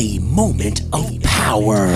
A 0.00 0.20
moment 0.20 0.82
of 0.92 1.20
power. 1.24 1.88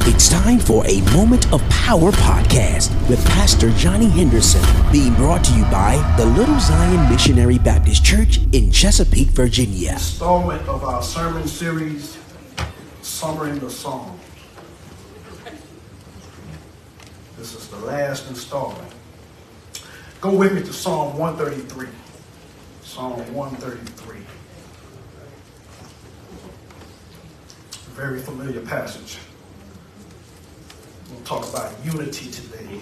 It's 0.00 0.28
time 0.28 0.58
for 0.58 0.84
a 0.88 1.00
Moment 1.12 1.52
of 1.52 1.62
Power 1.70 2.10
podcast 2.10 2.90
with 3.08 3.24
Pastor 3.24 3.70
Johnny 3.74 4.08
Henderson, 4.08 4.64
being 4.90 5.14
brought 5.14 5.44
to 5.44 5.52
you 5.52 5.62
by 5.66 5.94
the 6.18 6.26
Little 6.26 6.58
Zion 6.58 7.08
Missionary 7.08 7.58
Baptist 7.58 8.04
Church 8.04 8.40
in 8.50 8.72
Chesapeake, 8.72 9.28
Virginia. 9.28 9.92
Installment 9.92 10.60
of 10.66 10.82
our 10.82 11.04
sermon 11.04 11.46
series, 11.46 12.18
Summer 13.00 13.46
in 13.46 13.60
the 13.60 13.70
Song. 13.70 14.18
This 17.38 17.54
is 17.54 17.68
the 17.68 17.78
last 17.78 18.28
installment. 18.28 18.92
Go 20.20 20.34
with 20.34 20.52
me 20.52 20.62
to 20.62 20.72
Psalm 20.72 21.16
133. 21.16 21.86
Psalm 22.82 23.32
133. 23.32 24.35
Very 27.96 28.20
familiar 28.20 28.60
passage. 28.60 29.16
We'll 31.10 31.22
talk 31.22 31.48
about 31.48 31.72
unity 31.82 32.30
today. 32.30 32.78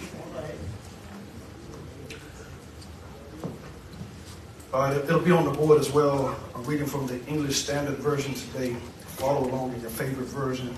Uh, 4.72 5.00
it'll 5.04 5.20
be 5.20 5.30
on 5.30 5.44
the 5.44 5.52
board 5.52 5.78
as 5.78 5.92
well. 5.92 6.36
I'm 6.52 6.64
reading 6.64 6.86
from 6.86 7.06
the 7.06 7.24
English 7.26 7.62
Standard 7.62 7.98
Version 7.98 8.34
today. 8.34 8.74
Follow 9.06 9.48
along 9.48 9.74
in 9.74 9.80
your 9.82 9.90
favorite 9.90 10.26
version. 10.26 10.76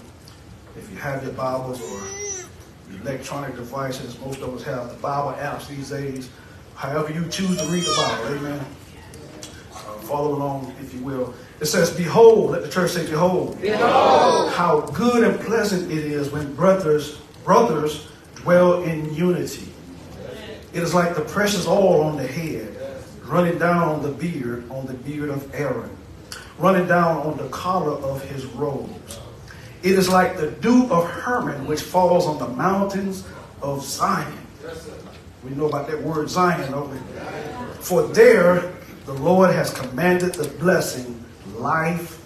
If 0.77 0.91
you 0.91 0.97
have 0.99 1.23
your 1.25 1.33
Bibles 1.33 1.81
or 1.81 2.03
electronic 3.01 3.57
devices, 3.57 4.21
most 4.21 4.43
of 4.43 4.55
us 4.55 4.63
have 4.65 4.91
the 4.91 4.97
Bible 4.97 5.33
apps 5.39 5.67
these 5.67 5.89
days. 5.89 6.29
However 6.75 7.11
you 7.11 7.27
choose 7.31 7.57
to 7.57 7.65
read 7.69 7.85
the 7.85 7.95
Bible, 7.97 8.37
amen. 8.37 8.67
Uh, 9.73 9.77
follow 10.01 10.35
along, 10.35 10.75
if 10.79 10.93
you 10.93 11.01
will. 11.01 11.33
It 11.61 11.67
says, 11.67 11.91
Behold, 11.91 12.51
let 12.51 12.63
the 12.63 12.69
church 12.69 12.93
say, 12.93 13.07
Behold. 13.07 13.61
Behold. 13.61 14.53
How 14.53 14.81
good 14.93 15.25
and 15.25 15.41
pleasant 15.41 15.91
it 15.91 16.05
is 16.05 16.31
when 16.31 16.55
brothers, 16.55 17.17
brothers 17.45 18.09
dwell 18.37 18.83
in 18.83 19.15
unity. 19.15 19.73
It 20.73 20.83
is 20.83 20.95
like 20.95 21.15
the 21.15 21.23
precious 21.23 21.67
oil 21.67 22.03
on 22.03 22.17
the 22.17 22.27
head, 22.27 22.77
running 23.25 23.59
down 23.59 23.89
on 23.89 24.03
the 24.03 24.11
beard, 24.11 24.71
on 24.71 24.87
the 24.87 24.93
beard 24.93 25.31
of 25.31 25.55
Aaron, 25.55 25.91
running 26.59 26.87
down 26.87 27.19
on 27.27 27.39
the 27.39 27.49
collar 27.49 27.93
of 27.93 28.23
his 28.23 28.45
robes. 28.45 29.19
It 29.83 29.93
is 29.93 30.09
like 30.09 30.37
the 30.37 30.51
dew 30.51 30.87
of 30.91 31.09
Hermon, 31.09 31.67
which 31.67 31.81
falls 31.81 32.27
on 32.27 32.39
the 32.39 32.49
mountains 32.49 33.25
of 33.63 33.85
Zion. 33.85 34.39
We 35.43 35.51
know 35.53 35.67
about 35.67 35.89
that 35.89 36.03
word 36.03 36.29
Zion, 36.29 36.71
don't 36.73 36.91
we? 36.91 36.99
For 37.81 38.03
there 38.03 38.73
the 39.07 39.13
Lord 39.15 39.55
has 39.55 39.73
commanded 39.73 40.35
the 40.35 40.49
blessing, 40.59 41.25
life 41.59 42.23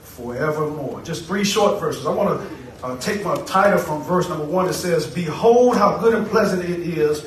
forevermore. 0.00 1.02
Just 1.02 1.26
three 1.26 1.44
short 1.44 1.78
verses. 1.80 2.06
I 2.06 2.10
want 2.10 2.40
to 2.40 2.46
uh, 2.84 2.98
take 2.98 3.24
my 3.24 3.36
title 3.42 3.78
from 3.78 4.02
verse 4.02 4.28
number 4.28 4.44
one. 4.44 4.68
It 4.68 4.74
says, 4.74 5.06
Behold 5.06 5.76
how 5.76 5.98
good 5.98 6.14
and 6.14 6.26
pleasant 6.26 6.64
it 6.64 6.80
is 6.80 7.22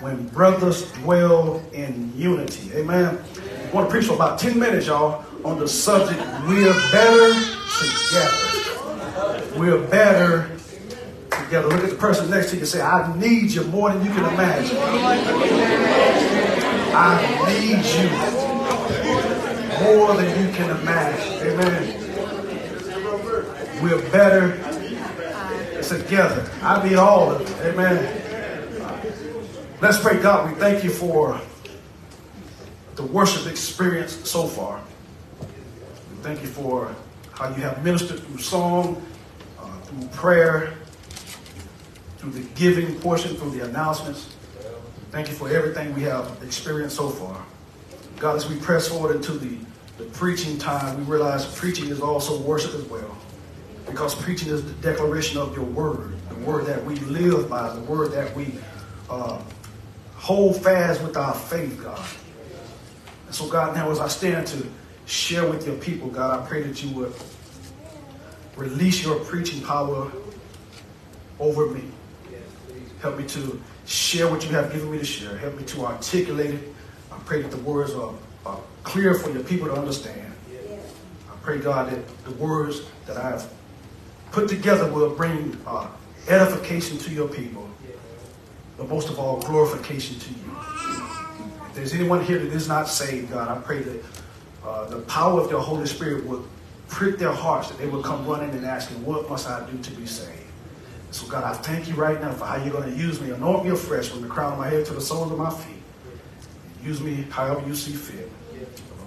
when 0.00 0.28
brothers 0.28 0.90
dwell 0.92 1.62
in 1.72 2.12
unity. 2.16 2.72
Amen. 2.74 3.18
I 3.18 3.70
want 3.74 3.88
to 3.88 3.90
preach 3.90 4.06
for 4.06 4.14
about 4.14 4.38
10 4.38 4.58
minutes, 4.58 4.86
y'all, 4.86 5.24
on 5.44 5.58
the 5.58 5.68
subject, 5.68 6.20
We're 6.46 6.74
better 6.92 7.32
together. 7.80 9.58
We're 9.58 9.86
better 9.88 10.50
together. 11.30 11.68
Look 11.68 11.84
at 11.84 11.90
the 11.90 11.96
person 11.96 12.30
next 12.30 12.50
to 12.50 12.56
you 12.56 12.60
and 12.60 12.68
say, 12.68 12.80
I 12.80 13.16
need 13.18 13.50
you 13.52 13.64
more 13.64 13.92
than 13.92 14.04
you 14.04 14.10
can 14.10 14.24
imagine. 14.34 14.76
I 16.96 17.18
need 17.48 17.84
you 17.84 18.43
more 19.84 20.14
than 20.16 20.46
you 20.46 20.52
can 20.54 20.70
imagine. 20.78 21.48
Amen. 21.48 22.00
We're 23.82 24.10
better 24.10 24.56
together. 25.82 26.50
I 26.62 26.88
need 26.88 26.96
all 26.96 27.30
of 27.30 27.42
it. 27.42 27.50
Amen. 27.66 28.22
Let's 29.80 30.00
pray, 30.00 30.20
God. 30.20 30.50
We 30.50 30.58
thank 30.58 30.82
you 30.82 30.90
for 30.90 31.40
the 32.94 33.02
worship 33.02 33.46
experience 33.50 34.28
so 34.28 34.46
far. 34.46 34.80
We 35.40 36.16
thank 36.22 36.40
you 36.40 36.48
for 36.48 36.94
how 37.32 37.48
you 37.48 37.62
have 37.62 37.84
ministered 37.84 38.20
through 38.20 38.38
song, 38.38 39.04
uh, 39.58 39.80
through 39.80 40.08
prayer, 40.08 40.74
through 42.18 42.30
the 42.30 42.48
giving 42.54 42.94
portion, 43.00 43.36
through 43.36 43.50
the 43.50 43.64
announcements. 43.64 44.34
Thank 45.10 45.28
you 45.28 45.34
for 45.34 45.50
everything 45.50 45.94
we 45.94 46.02
have 46.02 46.42
experienced 46.42 46.96
so 46.96 47.08
far. 47.10 47.44
God, 48.18 48.36
as 48.36 48.48
we 48.48 48.56
press 48.56 48.88
forward 48.88 49.16
into 49.16 49.32
the, 49.32 49.58
the 49.98 50.04
preaching 50.04 50.58
time, 50.58 50.98
we 50.98 51.04
realize 51.04 51.46
preaching 51.56 51.88
is 51.88 52.00
also 52.00 52.38
worship 52.40 52.74
as 52.74 52.84
well. 52.84 53.16
Because 53.86 54.14
preaching 54.14 54.48
is 54.48 54.64
the 54.64 54.72
declaration 54.74 55.38
of 55.38 55.54
your 55.54 55.64
word, 55.64 56.16
the 56.28 56.34
word 56.36 56.66
that 56.66 56.84
we 56.84 56.96
live 56.96 57.48
by, 57.48 57.72
the 57.72 57.80
word 57.82 58.12
that 58.12 58.34
we 58.34 58.54
uh, 59.08 59.40
hold 60.16 60.60
fast 60.62 61.02
with 61.02 61.16
our 61.16 61.34
faith, 61.34 61.80
God. 61.82 62.04
And 63.26 63.34
so, 63.34 63.46
God, 63.48 63.76
now 63.76 63.90
as 63.90 64.00
I 64.00 64.08
stand 64.08 64.46
to 64.48 64.66
share 65.06 65.48
with 65.48 65.66
your 65.66 65.76
people, 65.76 66.08
God, 66.08 66.40
I 66.40 66.46
pray 66.48 66.62
that 66.62 66.82
you 66.82 66.90
would 66.96 67.12
release 68.56 69.04
your 69.04 69.20
preaching 69.20 69.62
power 69.62 70.10
over 71.38 71.66
me. 71.66 71.84
Help 73.00 73.18
me 73.18 73.26
to 73.28 73.60
share 73.84 74.30
what 74.30 74.42
you 74.44 74.50
have 74.50 74.72
given 74.72 74.90
me 74.90 74.98
to 74.98 75.04
share. 75.04 75.36
Help 75.36 75.56
me 75.56 75.64
to 75.64 75.84
articulate 75.84 76.54
it. 76.54 76.74
I 77.12 77.18
pray 77.18 77.42
that 77.42 77.50
the 77.50 77.58
words 77.58 77.92
are 77.92 78.14
clear 78.84 79.14
for 79.14 79.30
your 79.30 79.42
people 79.42 79.66
to 79.68 79.74
understand. 79.74 80.32
I 80.50 81.36
pray, 81.42 81.58
God, 81.58 81.90
that 81.90 82.24
the 82.24 82.30
words 82.32 82.82
that 83.06 83.16
I 83.16 83.30
have 83.30 83.52
put 84.30 84.48
together 84.48 84.90
will 84.90 85.14
bring 85.14 85.58
uh, 85.66 85.88
edification 86.28 86.98
to 86.98 87.10
your 87.10 87.28
people 87.28 87.68
but 88.76 88.88
most 88.88 89.08
of 89.08 89.18
all, 89.18 89.40
glorification 89.40 90.18
to 90.18 90.30
you. 90.30 90.56
If 91.68 91.74
there's 91.74 91.94
anyone 91.94 92.24
here 92.24 92.38
that 92.38 92.52
is 92.52 92.68
not 92.68 92.88
saved, 92.88 93.30
God, 93.30 93.48
I 93.48 93.60
pray 93.60 93.80
that 93.80 94.04
uh, 94.64 94.86
the 94.86 95.00
power 95.02 95.40
of 95.40 95.50
your 95.50 95.60
Holy 95.60 95.86
Spirit 95.86 96.24
would 96.26 96.42
prick 96.88 97.18
their 97.18 97.32
hearts, 97.32 97.68
that 97.68 97.78
they 97.78 97.86
would 97.86 98.04
come 98.04 98.26
running 98.26 98.50
and 98.50 98.64
asking, 98.64 99.04
What 99.04 99.28
must 99.28 99.48
I 99.48 99.68
do 99.70 99.78
to 99.78 99.90
be 99.92 100.06
saved? 100.06 100.40
So, 101.10 101.26
God, 101.28 101.44
I 101.44 101.52
thank 101.52 101.88
you 101.88 101.94
right 101.94 102.20
now 102.20 102.32
for 102.32 102.44
how 102.44 102.56
you're 102.56 102.72
going 102.72 102.90
to 102.90 102.96
use 102.96 103.20
me. 103.20 103.30
Anoint 103.30 103.64
me 103.64 103.70
afresh 103.70 104.08
from 104.08 104.22
the 104.22 104.28
crown 104.28 104.54
of 104.54 104.58
my 104.58 104.68
head 104.68 104.84
to 104.86 104.94
the 104.94 105.00
soles 105.00 105.30
of 105.30 105.38
my 105.38 105.50
feet. 105.50 105.82
Use 106.82 107.00
me 107.00 107.26
however 107.30 107.64
you 107.66 107.74
see 107.74 107.92
fit. 107.92 108.30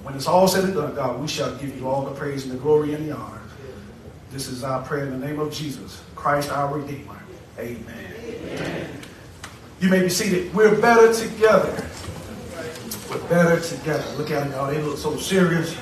When 0.08 0.16
it's 0.16 0.26
all 0.26 0.48
said 0.48 0.64
and 0.64 0.74
done, 0.74 0.96
God, 0.96 1.20
we 1.20 1.28
shall 1.28 1.54
give 1.58 1.78
you 1.78 1.90
all 1.90 2.06
the 2.06 2.16
praise 2.16 2.46
and 2.46 2.54
the 2.54 2.58
glory 2.58 2.94
and 2.94 3.06
the 3.10 3.14
honor. 3.14 3.42
This 4.32 4.48
is 4.48 4.64
our 4.64 4.82
prayer 4.82 5.04
in 5.04 5.20
the 5.20 5.28
name 5.28 5.38
of 5.38 5.52
Jesus, 5.52 6.02
Christ 6.16 6.50
our 6.50 6.78
Redeemer. 6.78 7.22
Amen. 7.60 7.84
Amen. 8.26 8.90
You 9.82 9.90
may 9.90 10.04
be 10.04 10.08
seated. 10.08 10.54
We're 10.54 10.80
better 10.80 11.14
together. 11.14 11.86
We're 13.10 13.28
better 13.28 13.60
together. 13.60 14.10
Look 14.16 14.32
at 14.32 14.46
them, 14.46 14.54
y'all. 14.54 14.72
They 14.72 14.82
look 14.82 14.98
so 14.98 15.18
serious. 15.18 15.76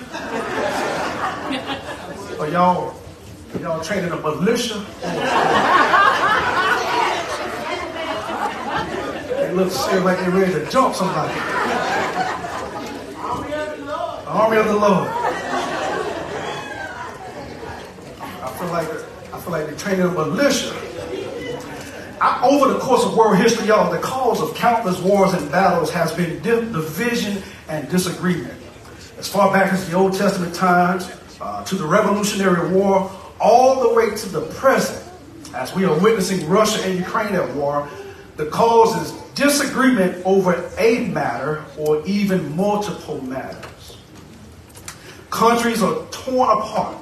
Are 2.39 2.49
y'all, 2.49 2.95
are 3.53 3.59
y'all 3.59 3.83
training 3.83 4.09
a 4.09 4.15
militia? 4.15 4.83
They 9.29 9.51
look 9.53 9.71
serious 9.71 10.03
like 10.03 10.17
they're 10.17 10.31
ready 10.31 10.51
to 10.53 10.67
jump 10.71 10.95
somebody. 10.95 11.64
Army 14.35 14.57
of 14.57 14.65
the 14.65 14.75
Lord. 14.75 15.07
I 18.43 18.55
feel 18.59 18.67
like 18.67 18.87
I 19.33 19.39
feel 19.39 19.51
like 19.51 19.65
they're 19.67 19.77
training 19.77 20.05
a 20.05 20.09
militia. 20.09 20.75
I, 22.19 22.45
over 22.45 22.73
the 22.73 22.79
course 22.79 23.05
of 23.05 23.15
world 23.15 23.37
history, 23.37 23.67
y'all, 23.67 23.89
the 23.89 23.99
cause 23.99 24.41
of 24.41 24.53
countless 24.53 24.99
wars 24.99 25.33
and 25.33 25.49
battles 25.49 25.89
has 25.91 26.13
been 26.13 26.41
division 26.41 27.41
and 27.69 27.87
disagreement. 27.89 28.59
As 29.17 29.29
far 29.29 29.53
back 29.53 29.71
as 29.71 29.87
the 29.89 29.95
Old 29.95 30.13
Testament 30.13 30.53
times, 30.53 31.09
uh, 31.39 31.63
to 31.63 31.75
the 31.75 31.85
Revolutionary 31.85 32.73
War, 32.73 33.09
all 33.39 33.87
the 33.87 33.93
way 33.93 34.13
to 34.17 34.29
the 34.29 34.41
present, 34.55 35.01
as 35.53 35.73
we 35.73 35.85
are 35.85 35.97
witnessing 35.99 36.45
Russia 36.49 36.83
and 36.83 36.97
Ukraine 36.99 37.35
at 37.35 37.55
war, 37.55 37.87
the 38.35 38.47
cause 38.47 39.01
is 39.01 39.13
disagreement 39.33 40.21
over 40.25 40.69
a 40.77 41.07
matter 41.07 41.63
or 41.77 42.05
even 42.05 42.53
multiple 42.53 43.21
matters. 43.21 43.74
Countries 45.35 45.83
are 45.83 46.01
torn 46.11 46.47
apart 46.59 46.95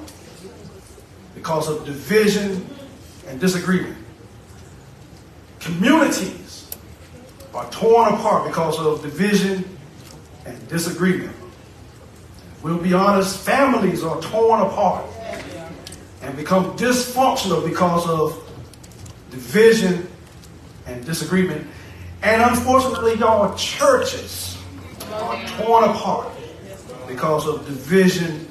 because 1.36 1.68
of 1.68 1.84
division 1.84 2.66
and 3.28 3.38
disagreement. 3.38 3.96
Communities 5.60 6.68
are 7.54 7.70
torn 7.70 8.12
apart 8.12 8.48
because 8.48 8.76
of 8.80 9.02
division 9.02 9.64
and 10.46 10.68
disagreement. 10.68 11.30
We'll 12.64 12.78
be 12.78 12.92
honest, 12.92 13.38
families 13.38 14.02
are 14.02 14.20
torn 14.20 14.62
apart 14.62 15.06
and 16.20 16.36
become 16.36 16.76
dysfunctional 16.76 17.64
because 17.64 18.04
of 18.08 18.52
division 19.30 20.08
and 20.86 21.04
disagreement. 21.06 21.64
And 22.24 22.42
unfortunately, 22.42 23.14
y'all, 23.14 23.54
churches 23.54 24.58
are 25.12 25.46
torn 25.46 25.84
apart 25.84 26.33
because 27.14 27.46
of 27.46 27.64
division 27.64 28.44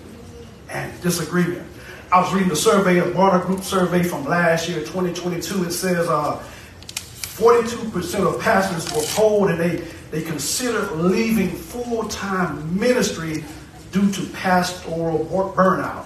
and 0.69 1.01
disagreement. 1.01 1.67
I 2.13 2.21
was 2.21 2.33
reading 2.33 2.47
the 2.47 2.55
survey, 2.55 2.99
a 2.99 3.03
Barna 3.03 3.45
Group 3.45 3.61
survey 3.61 4.03
from 4.03 4.23
last 4.23 4.69
year, 4.69 4.79
2022. 4.79 5.65
It 5.65 5.71
says 5.71 6.07
uh, 6.07 6.41
42% 6.87 8.33
of 8.33 8.39
pastors 8.39 8.89
were 8.95 9.03
polled 9.15 9.49
and 9.49 9.59
they, 9.59 9.83
they 10.11 10.21
considered 10.21 10.89
leaving 10.93 11.49
full 11.49 12.07
time 12.07 12.79
ministry 12.79 13.43
due 13.91 14.09
to 14.11 14.25
pastoral 14.27 15.25
burnout. 15.57 16.05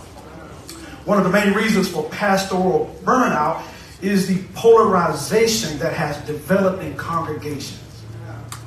One 1.06 1.20
of 1.20 1.26
the 1.26 1.30
main 1.30 1.54
reasons 1.54 1.88
for 1.88 2.10
pastoral 2.10 2.96
burnout 3.04 3.62
is 4.02 4.28
the 4.28 4.44
polarization 4.56 5.78
that 5.78 5.94
has 5.94 6.18
developed 6.26 6.82
in 6.82 6.96
congregations, 6.98 8.04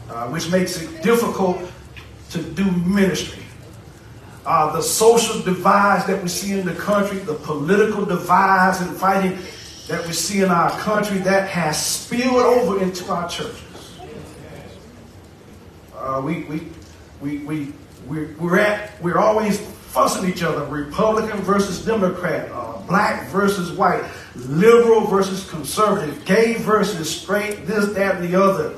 uh, 0.08 0.28
which 0.28 0.48
makes 0.48 0.80
it 0.80 1.02
difficult 1.02 1.58
to 2.30 2.40
do 2.40 2.70
ministry 2.70 3.39
uh, 4.46 4.72
the 4.72 4.82
social 4.82 5.40
divides 5.42 6.06
that 6.06 6.22
we 6.22 6.28
see 6.28 6.58
in 6.58 6.64
the 6.64 6.74
country, 6.74 7.18
the 7.18 7.34
political 7.34 8.04
divides 8.04 8.80
and 8.80 8.96
fighting 8.96 9.38
that 9.88 10.06
we 10.06 10.12
see 10.12 10.42
in 10.42 10.50
our 10.50 10.70
country 10.80 11.18
that 11.18 11.48
has 11.48 11.84
spilled 11.84 12.36
over 12.36 12.82
into 12.82 13.10
our 13.12 13.28
churches. 13.28 13.60
Uh, 15.94 16.22
we, 16.24 16.44
we, 16.44 16.68
we, 17.20 17.38
we, 18.06 18.24
we're, 18.38 18.58
at, 18.58 19.00
we're 19.02 19.18
always 19.18 19.60
fussing 19.60 20.30
each 20.30 20.42
other 20.42 20.64
Republican 20.66 21.40
versus 21.40 21.84
Democrat, 21.84 22.50
uh, 22.52 22.78
black 22.86 23.28
versus 23.28 23.72
white, 23.72 24.02
liberal 24.36 25.06
versus 25.06 25.48
conservative, 25.50 26.24
gay 26.24 26.54
versus 26.54 27.20
straight, 27.20 27.66
this, 27.66 27.92
that, 27.92 28.16
and 28.16 28.32
the 28.32 28.40
other. 28.40 28.74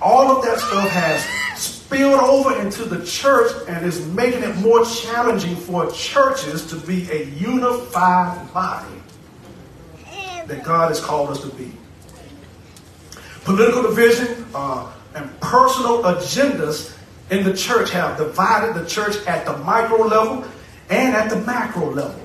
All 0.00 0.36
of 0.36 0.44
that 0.44 0.58
stuff 0.58 0.88
has 0.88 1.83
spilled 1.94 2.20
over 2.20 2.60
into 2.60 2.84
the 2.84 3.04
church 3.06 3.52
and 3.68 3.86
is 3.86 4.04
making 4.08 4.42
it 4.42 4.56
more 4.56 4.84
challenging 4.84 5.54
for 5.54 5.90
churches 5.92 6.66
to 6.66 6.76
be 6.76 7.08
a 7.10 7.24
unified 7.24 8.52
body 8.52 9.00
that 10.46 10.64
God 10.64 10.88
has 10.88 11.00
called 11.00 11.30
us 11.30 11.40
to 11.42 11.48
be. 11.50 11.70
Political 13.44 13.82
division 13.82 14.44
uh, 14.54 14.92
and 15.14 15.40
personal 15.40 16.02
agendas 16.02 16.96
in 17.30 17.44
the 17.44 17.54
church 17.54 17.90
have 17.90 18.18
divided 18.18 18.74
the 18.74 18.86
church 18.88 19.16
at 19.26 19.46
the 19.46 19.56
micro 19.58 20.02
level 20.02 20.44
and 20.90 21.14
at 21.14 21.30
the 21.30 21.36
macro 21.42 21.90
level. 21.90 22.20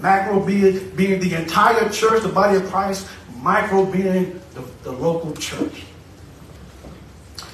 Macro 0.00 0.44
being, 0.44 0.90
being 0.90 1.18
the 1.18 1.34
entire 1.34 1.88
church, 1.88 2.22
the 2.22 2.28
body 2.28 2.58
of 2.58 2.70
Christ, 2.70 3.08
micro 3.36 3.86
being 3.86 4.40
the, 4.52 4.60
the 4.82 4.92
local 4.92 5.32
church 5.34 5.84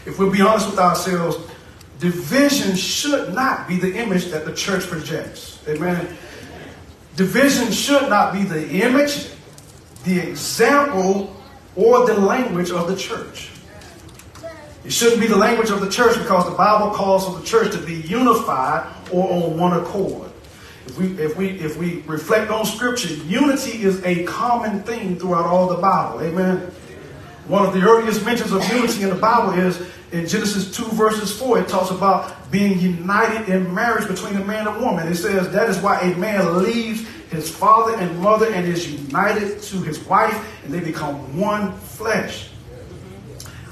if 0.06 0.18
we'll 0.18 0.30
be 0.30 0.42
honest 0.42 0.70
with 0.70 0.78
ourselves, 0.78 1.36
division 1.98 2.76
should 2.76 3.34
not 3.34 3.66
be 3.68 3.78
the 3.78 3.96
image 3.96 4.26
that 4.26 4.44
the 4.44 4.54
church 4.54 4.84
projects. 4.84 5.60
Amen. 5.68 6.16
Division 7.16 7.70
should 7.72 8.08
not 8.08 8.32
be 8.32 8.42
the 8.42 8.68
image, 8.82 9.28
the 10.04 10.18
example, 10.18 11.34
or 11.76 12.06
the 12.06 12.14
language 12.14 12.70
of 12.70 12.88
the 12.88 12.96
church. 12.96 13.50
It 14.84 14.92
shouldn't 14.92 15.20
be 15.20 15.26
the 15.26 15.36
language 15.36 15.70
of 15.70 15.80
the 15.80 15.88
church 15.88 16.18
because 16.18 16.44
the 16.44 16.56
Bible 16.56 16.90
calls 16.90 17.26
for 17.26 17.38
the 17.38 17.46
church 17.46 17.72
to 17.72 17.78
be 17.78 17.94
unified 17.94 18.86
or 19.10 19.30
on 19.30 19.58
one 19.58 19.80
accord. 19.80 20.30
If 20.86 20.98
we, 20.98 21.18
if 21.18 21.36
we, 21.36 21.48
if 21.60 21.78
we 21.78 22.02
reflect 22.02 22.50
on 22.50 22.66
Scripture, 22.66 23.14
unity 23.14 23.82
is 23.82 24.04
a 24.04 24.24
common 24.24 24.82
theme 24.82 25.16
throughout 25.16 25.46
all 25.46 25.68
the 25.68 25.80
Bible. 25.80 26.20
Amen. 26.20 26.70
One 27.46 27.66
of 27.66 27.74
the 27.74 27.82
earliest 27.82 28.24
mentions 28.24 28.52
of 28.52 28.66
unity 28.72 29.02
in 29.02 29.10
the 29.10 29.16
Bible 29.16 29.52
is 29.52 29.78
in 30.12 30.26
Genesis 30.26 30.74
2, 30.74 30.84
verses 30.92 31.38
4. 31.38 31.60
It 31.60 31.68
talks 31.68 31.90
about 31.90 32.50
being 32.50 32.78
united 32.78 33.52
in 33.52 33.74
marriage 33.74 34.08
between 34.08 34.36
a 34.36 34.44
man 34.44 34.66
and 34.66 34.80
woman. 34.80 35.06
It 35.08 35.16
says 35.16 35.50
that 35.52 35.68
is 35.68 35.78
why 35.80 36.00
a 36.00 36.16
man 36.16 36.62
leaves 36.62 37.06
his 37.30 37.50
father 37.50 37.96
and 37.96 38.18
mother 38.18 38.50
and 38.50 38.66
is 38.66 38.90
united 38.90 39.60
to 39.60 39.82
his 39.82 40.02
wife, 40.06 40.64
and 40.64 40.72
they 40.72 40.80
become 40.80 41.38
one 41.38 41.76
flesh. 41.78 42.48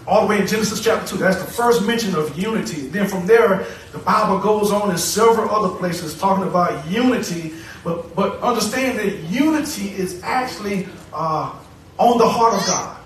All 0.06 0.22
the 0.22 0.26
way 0.26 0.40
in 0.40 0.46
Genesis 0.46 0.82
chapter 0.84 1.06
2, 1.06 1.16
that's 1.16 1.42
the 1.42 1.50
first 1.50 1.86
mention 1.86 2.14
of 2.14 2.36
unity. 2.38 2.88
Then 2.88 3.08
from 3.08 3.26
there, 3.26 3.66
the 3.92 3.98
Bible 3.98 4.38
goes 4.40 4.70
on 4.70 4.90
in 4.90 4.98
several 4.98 5.48
other 5.48 5.74
places 5.78 6.18
talking 6.18 6.46
about 6.46 6.86
unity. 6.90 7.54
But, 7.84 8.14
but 8.14 8.38
understand 8.40 8.98
that 8.98 9.16
unity 9.30 9.90
is 9.90 10.22
actually 10.22 10.88
uh, 11.12 11.54
on 11.98 12.18
the 12.18 12.28
heart 12.28 12.54
of 12.54 12.66
God. 12.66 12.98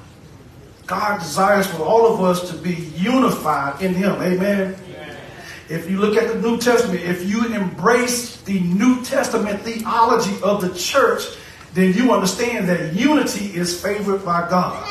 God 0.87 1.19
desires 1.19 1.67
for 1.67 1.83
all 1.83 2.15
of 2.15 2.21
us 2.21 2.51
to 2.51 2.57
be 2.57 2.75
unified 2.97 3.83
in 3.83 3.95
Him. 3.95 4.13
Amen. 4.23 4.77
If 5.69 5.91
you 5.91 5.99
look 5.99 6.17
at 6.17 6.33
the 6.33 6.41
New 6.41 6.59
Testament, 6.59 7.01
if 7.01 7.29
you 7.29 7.53
embrace 7.53 8.41
the 8.43 8.61
New 8.61 9.03
Testament 9.03 9.63
theology 9.63 10.41
of 10.43 10.61
the 10.61 10.73
church, 10.79 11.25
then 11.75 11.93
you 11.93 12.13
understand 12.13 12.69
that 12.69 12.95
unity 12.95 13.47
is 13.47 13.81
favored 13.83 14.25
by 14.25 14.49
God. 14.49 14.87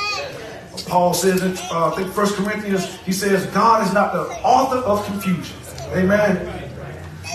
Paul 0.85 1.13
says 1.13 1.41
in, 1.41 1.57
uh, 1.71 1.91
I 1.91 1.95
think 1.95 2.13
First 2.13 2.35
Corinthians, 2.35 2.93
he 3.01 3.13
says, 3.13 3.45
God 3.47 3.87
is 3.87 3.93
not 3.93 4.11
the 4.11 4.23
author 4.43 4.77
of 4.79 5.05
confusion. 5.05 5.57
Amen. 5.93 6.69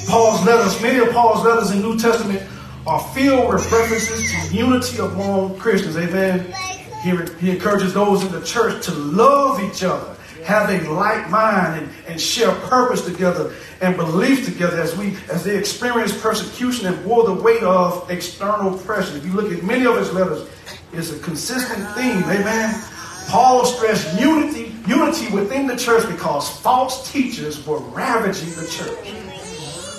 Paul's 0.06 0.45
letters, 0.45 0.81
many 0.83 0.99
of 0.99 1.11
Paul's 1.13 1.45
letters 1.45 1.71
in 1.71 1.81
the 1.81 1.89
New 1.89 1.99
Testament 1.99 2.43
are 2.87 3.01
filled 3.15 3.53
with 3.53 3.71
references 3.73 4.31
to 4.31 4.55
unity 4.55 4.99
among 4.99 5.59
Christians. 5.59 5.97
Amen. 5.97 6.53
He, 7.02 7.17
he 7.41 7.50
encourages 7.50 7.94
those 7.94 8.23
in 8.25 8.31
the 8.32 8.43
church 8.43 8.85
to 8.85 8.93
love 8.93 9.62
each 9.62 9.82
other, 9.82 10.17
have 10.44 10.69
a 10.69 10.91
like 10.91 11.31
mind, 11.31 11.82
and, 11.82 11.93
and 12.06 12.20
share 12.20 12.55
purpose 12.67 13.05
together 13.05 13.55
and 13.81 13.97
belief 13.97 14.44
together 14.44 14.81
as 14.81 14.97
we 14.97 15.17
as 15.32 15.44
they 15.44 15.56
experience 15.56 16.17
persecution 16.20 16.87
and 16.87 17.02
bore 17.05 17.25
the 17.25 17.35
weight 17.35 17.62
of 17.62 18.11
external 18.11 18.76
pressure. 18.79 19.17
If 19.17 19.25
you 19.25 19.32
look 19.32 19.50
at 19.50 19.64
many 19.64 19.87
of 19.87 19.97
his 19.97 20.12
letters, 20.12 20.49
it's 20.93 21.11
a 21.11 21.19
consistent 21.20 21.88
theme. 21.94 22.23
Amen. 22.25 22.82
Paul 23.29 23.64
stressed 23.64 24.20
unity, 24.20 24.75
unity 24.87 25.32
within 25.32 25.67
the 25.67 25.76
church 25.76 26.06
because 26.08 26.50
false 26.61 27.11
teachers 27.11 27.64
were 27.67 27.79
ravaging 27.79 28.50
the 28.50 28.67
church. 28.67 29.08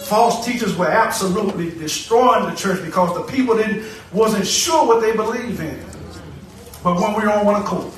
False 0.07 0.45
teachers 0.45 0.75
were 0.75 0.89
absolutely 0.89 1.71
destroying 1.71 2.49
the 2.49 2.55
church 2.55 2.83
because 2.83 3.15
the 3.15 3.23
people 3.31 3.55
didn't 3.55 3.85
wasn't 4.11 4.45
sure 4.45 4.85
what 4.85 4.99
they 4.99 5.15
believed 5.15 5.61
in. 5.61 5.79
But 6.83 6.99
when 6.99 7.13
we're 7.13 7.29
on 7.29 7.45
one 7.45 7.61
accord, 7.61 7.91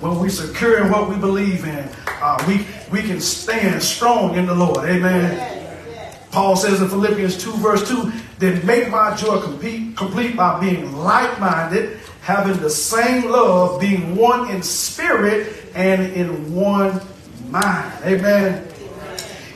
when 0.00 0.20
we 0.20 0.28
secure 0.28 0.84
in 0.84 0.90
what 0.90 1.08
we 1.08 1.16
believe 1.16 1.64
in, 1.64 1.88
uh, 2.06 2.42
we, 2.46 2.64
we 2.92 3.06
can 3.06 3.20
stand 3.20 3.82
strong 3.82 4.36
in 4.36 4.46
the 4.46 4.54
Lord. 4.54 4.88
Amen. 4.88 6.16
Paul 6.30 6.56
says 6.56 6.80
in 6.80 6.88
Philippians 6.88 7.42
2, 7.42 7.52
verse 7.54 7.88
2, 7.88 8.12
then 8.38 8.64
make 8.64 8.90
my 8.90 9.16
joy 9.16 9.40
complete, 9.40 9.96
complete 9.96 10.36
by 10.36 10.60
being 10.60 10.96
like 10.96 11.40
minded, 11.40 11.98
having 12.22 12.60
the 12.60 12.70
same 12.70 13.30
love, 13.30 13.80
being 13.80 14.14
one 14.14 14.50
in 14.50 14.62
spirit 14.62 15.64
and 15.74 16.12
in 16.12 16.54
one 16.54 17.00
mind. 17.48 17.92
Amen. 18.04 18.68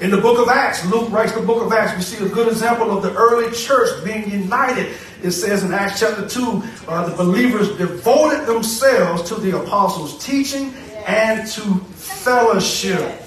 In 0.01 0.11
the 0.11 0.19
book 0.19 0.39
of 0.39 0.49
Acts, 0.49 0.85
Luke 0.87 1.11
writes 1.11 1.33
the 1.33 1.43
book 1.43 1.65
of 1.65 1.73
Acts, 1.73 1.97
we 1.97 2.03
see 2.03 2.25
a 2.25 2.29
good 2.29 2.49
example 2.49 2.97
of 2.97 3.03
the 3.03 3.13
early 3.15 3.53
church 3.53 4.05
being 4.05 4.31
united 4.31 4.95
it 5.23 5.33
says 5.33 5.65
in 5.65 5.73
Acts 5.73 6.01
chapter 6.01 6.29
2, 6.29 6.63
uh, 6.87 7.09
the 7.09 7.17
believers 7.17 7.77
devoted 7.77 8.47
themselves 8.47 9.23
to 9.29 9.35
the 9.37 9.61
apostles' 9.61 10.25
teaching 10.25 10.73
and 11.07 11.49
to 11.51 11.63
fellowship, 11.95 13.21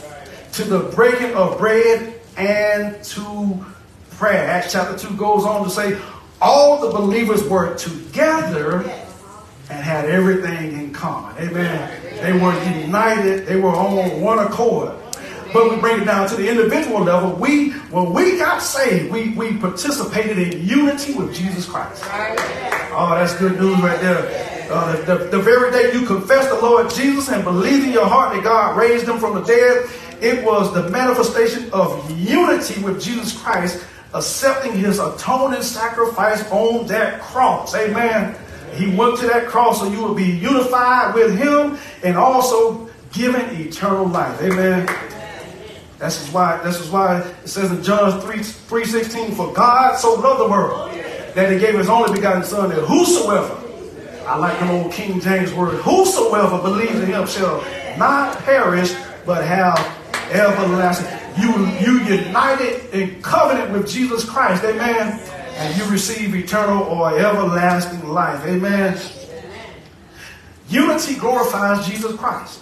to 0.54 0.64
the 0.64 0.80
breaking 0.96 1.34
of 1.34 1.58
bread 1.58 2.20
and 2.38 3.04
to 3.04 3.66
prayer. 4.12 4.48
Acts 4.48 4.72
chapter 4.74 4.98
2 4.98 5.18
goes 5.18 5.46
on 5.46 5.64
to 5.64 5.70
say, 5.70 6.00
all 6.42 6.80
the 6.82 6.90
believers 6.90 7.44
were 7.48 7.76
together 7.76 8.80
and 9.70 9.84
had 9.84 10.06
everything 10.06 10.74
in 10.74 10.94
common. 10.94 11.36
Amen. 11.38 12.02
They 12.22 12.34
were 12.34 12.54
united, 12.82 13.46
they 13.46 13.56
were 13.56 13.70
on 13.70 14.22
one 14.22 14.40
accord. 14.40 15.01
But 15.54 15.70
we 15.70 15.78
bring 15.78 16.02
it 16.02 16.06
down 16.06 16.30
to 16.30 16.36
the 16.36 16.50
individual 16.50 17.02
level. 17.02 17.34
We, 17.34 17.72
when 17.92 18.14
we 18.14 18.38
got 18.38 18.60
saved, 18.60 19.12
we, 19.12 19.30
we 19.32 19.58
participated 19.58 20.38
in 20.38 20.66
unity 20.66 21.14
with 21.14 21.34
Jesus 21.36 21.68
Christ. 21.68 22.04
Oh, 22.94 23.16
that's 23.18 23.36
good 23.38 23.60
news 23.60 23.80
right 23.82 24.00
there. 24.00 24.70
Uh, 24.72 24.96
the, 24.96 25.16
the, 25.16 25.38
the 25.38 25.40
very 25.40 25.72
day 25.72 25.92
you 25.94 26.06
confess 26.06 26.48
the 26.48 26.56
Lord 26.56 26.90
Jesus 26.90 27.30
and 27.30 27.44
believe 27.44 27.84
in 27.84 27.92
your 27.92 28.08
heart 28.08 28.34
that 28.34 28.44
God 28.44 28.78
raised 28.78 29.08
him 29.08 29.20
from 29.20 29.36
the 29.36 29.42
dead, 29.42 29.90
it 30.22 30.46
was 30.46 30.74
the 30.74 30.90
manifestation 30.90 31.70
of 31.74 32.10
unity 32.18 32.82
with 32.82 33.02
Jesus 33.02 33.38
Christ, 33.42 33.86
accepting 34.14 34.74
his 34.74 35.00
atoning 35.00 35.64
sacrifice 35.64 36.50
on 36.52 36.88
that 36.88 37.20
cross. 37.22 37.76
Amen. 37.76 38.38
He 38.76 38.96
went 38.96 39.18
to 39.20 39.28
that 39.28 39.48
cross 39.48 39.82
so 39.82 39.88
you 39.92 40.02
will 40.02 40.16
be 40.16 40.24
unified 40.26 41.14
with 41.14 41.38
him 41.38 41.78
and 42.04 42.16
also 42.18 42.90
given 43.12 43.42
eternal 43.60 44.06
life. 44.06 44.42
Amen. 44.42 44.88
This 46.02 46.20
is 46.20 46.34
why, 46.34 46.58
this 46.64 46.80
is 46.80 46.90
why 46.90 47.20
it 47.20 47.48
says 47.48 47.72
in 47.72 47.84
John 47.84 48.20
3, 48.22 48.38
3.16, 48.38 49.36
For 49.36 49.54
God 49.54 49.98
so 49.98 50.16
loved 50.16 50.40
the 50.40 50.50
world 50.50 50.92
that 51.36 51.52
he 51.52 51.60
gave 51.60 51.78
his 51.78 51.90
only 51.90 52.12
begotten 52.12 52.44
son 52.44 52.70
that 52.70 52.84
whosoever, 52.86 53.56
I 54.26 54.36
like 54.38 54.60
the 54.60 54.72
old 54.72 54.92
King 54.92 55.22
James 55.22 55.54
word, 55.54 55.76
whosoever 55.82 56.60
believes 56.60 56.96
in 56.96 57.06
him 57.06 57.28
shall 57.28 57.64
not 58.00 58.36
perish, 58.40 58.96
but 59.28 59.46
have 59.46 59.78
everlasting. 60.32 61.08
You, 61.40 61.68
you 61.80 62.00
united 62.04 62.90
in 63.00 63.22
covenant 63.22 63.72
with 63.72 63.88
Jesus 63.88 64.28
Christ, 64.28 64.64
amen. 64.64 65.20
and 65.56 65.78
you 65.78 65.86
receive 65.92 66.34
eternal 66.34 66.82
or 66.82 67.16
everlasting 67.16 68.10
life. 68.10 68.44
Amen. 68.48 69.00
Unity 70.68 71.16
glorifies 71.16 71.86
Jesus 71.88 72.16
Christ. 72.16 72.62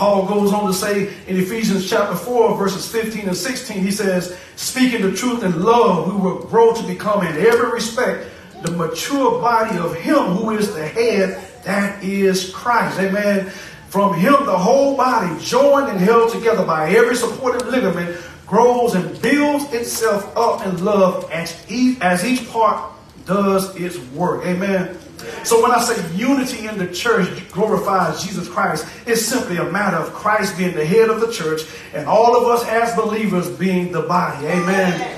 Paul 0.00 0.24
goes 0.24 0.50
on 0.50 0.66
to 0.66 0.72
say 0.72 1.12
in 1.26 1.36
Ephesians 1.36 1.86
chapter 1.86 2.16
4, 2.16 2.56
verses 2.56 2.90
15 2.90 3.28
and 3.28 3.36
16, 3.36 3.84
he 3.84 3.90
says, 3.90 4.34
Speaking 4.56 5.02
the 5.02 5.14
truth 5.14 5.42
in 5.42 5.62
love, 5.62 6.10
we 6.10 6.18
will 6.18 6.38
grow 6.38 6.72
to 6.72 6.82
become 6.84 7.20
in 7.26 7.36
every 7.36 7.70
respect 7.70 8.26
the 8.62 8.70
mature 8.70 9.42
body 9.42 9.76
of 9.76 9.94
Him 9.94 10.36
who 10.36 10.52
is 10.52 10.72
the 10.72 10.88
head, 10.88 11.46
that 11.64 12.02
is 12.02 12.50
Christ. 12.50 12.98
Amen. 12.98 13.50
From 13.90 14.14
Him, 14.14 14.46
the 14.46 14.56
whole 14.56 14.96
body, 14.96 15.38
joined 15.44 15.90
and 15.90 16.00
held 16.00 16.32
together 16.32 16.64
by 16.64 16.88
every 16.92 17.14
supportive 17.14 17.68
ligament, 17.68 18.18
grows 18.46 18.94
and 18.94 19.20
builds 19.20 19.70
itself 19.74 20.34
up 20.34 20.64
in 20.64 20.82
love 20.82 21.30
as 21.30 21.62
each, 21.70 22.00
as 22.00 22.24
each 22.24 22.48
part 22.48 22.90
does 23.26 23.74
its 23.76 23.98
work. 24.12 24.44
Amen. 24.44 24.96
So 25.44 25.62
when 25.62 25.70
I 25.70 25.80
say 25.80 26.16
unity 26.16 26.66
in 26.66 26.78
the 26.78 26.86
church 26.86 27.28
glorifies 27.50 28.22
Jesus 28.24 28.48
Christ, 28.48 28.86
it's 29.06 29.22
simply 29.22 29.58
a 29.58 29.64
matter 29.64 29.96
of 29.96 30.12
Christ 30.12 30.56
being 30.56 30.74
the 30.74 30.84
head 30.84 31.10
of 31.10 31.20
the 31.20 31.30
church 31.30 31.62
and 31.94 32.06
all 32.06 32.36
of 32.36 32.46
us 32.48 32.66
as 32.68 32.94
believers 32.94 33.48
being 33.48 33.92
the 33.92 34.02
body. 34.02 34.46
Amen. 34.46 35.16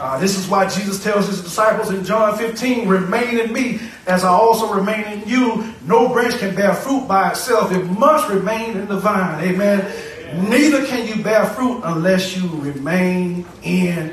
Uh, 0.00 0.18
this 0.18 0.36
is 0.36 0.48
why 0.48 0.68
Jesus 0.68 1.02
tells 1.02 1.28
his 1.28 1.42
disciples 1.42 1.90
in 1.90 2.04
John 2.04 2.36
15, 2.36 2.88
remain 2.88 3.38
in 3.38 3.52
me 3.52 3.80
as 4.06 4.24
I 4.24 4.28
also 4.28 4.74
remain 4.74 5.04
in 5.04 5.28
you. 5.28 5.72
No 5.86 6.08
branch 6.08 6.36
can 6.38 6.54
bear 6.54 6.74
fruit 6.74 7.06
by 7.06 7.30
itself. 7.30 7.72
It 7.72 7.84
must 7.84 8.28
remain 8.28 8.76
in 8.76 8.86
the 8.86 8.98
vine. 8.98 9.42
Amen. 9.42 10.50
Neither 10.50 10.84
can 10.86 11.06
you 11.06 11.22
bear 11.22 11.46
fruit 11.46 11.80
unless 11.84 12.36
you 12.36 12.48
remain 12.60 13.46
in 13.62 14.08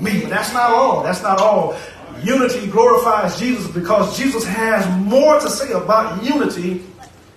me. 0.00 0.20
But 0.20 0.30
that's 0.30 0.52
not 0.52 0.70
all. 0.70 1.02
That's 1.02 1.22
not 1.22 1.40
all. 1.40 1.76
Unity 2.22 2.66
glorifies 2.66 3.38
Jesus 3.38 3.70
because 3.70 4.16
Jesus 4.16 4.44
has 4.44 4.86
more 5.04 5.38
to 5.40 5.48
say 5.48 5.72
about 5.72 6.22
unity 6.22 6.84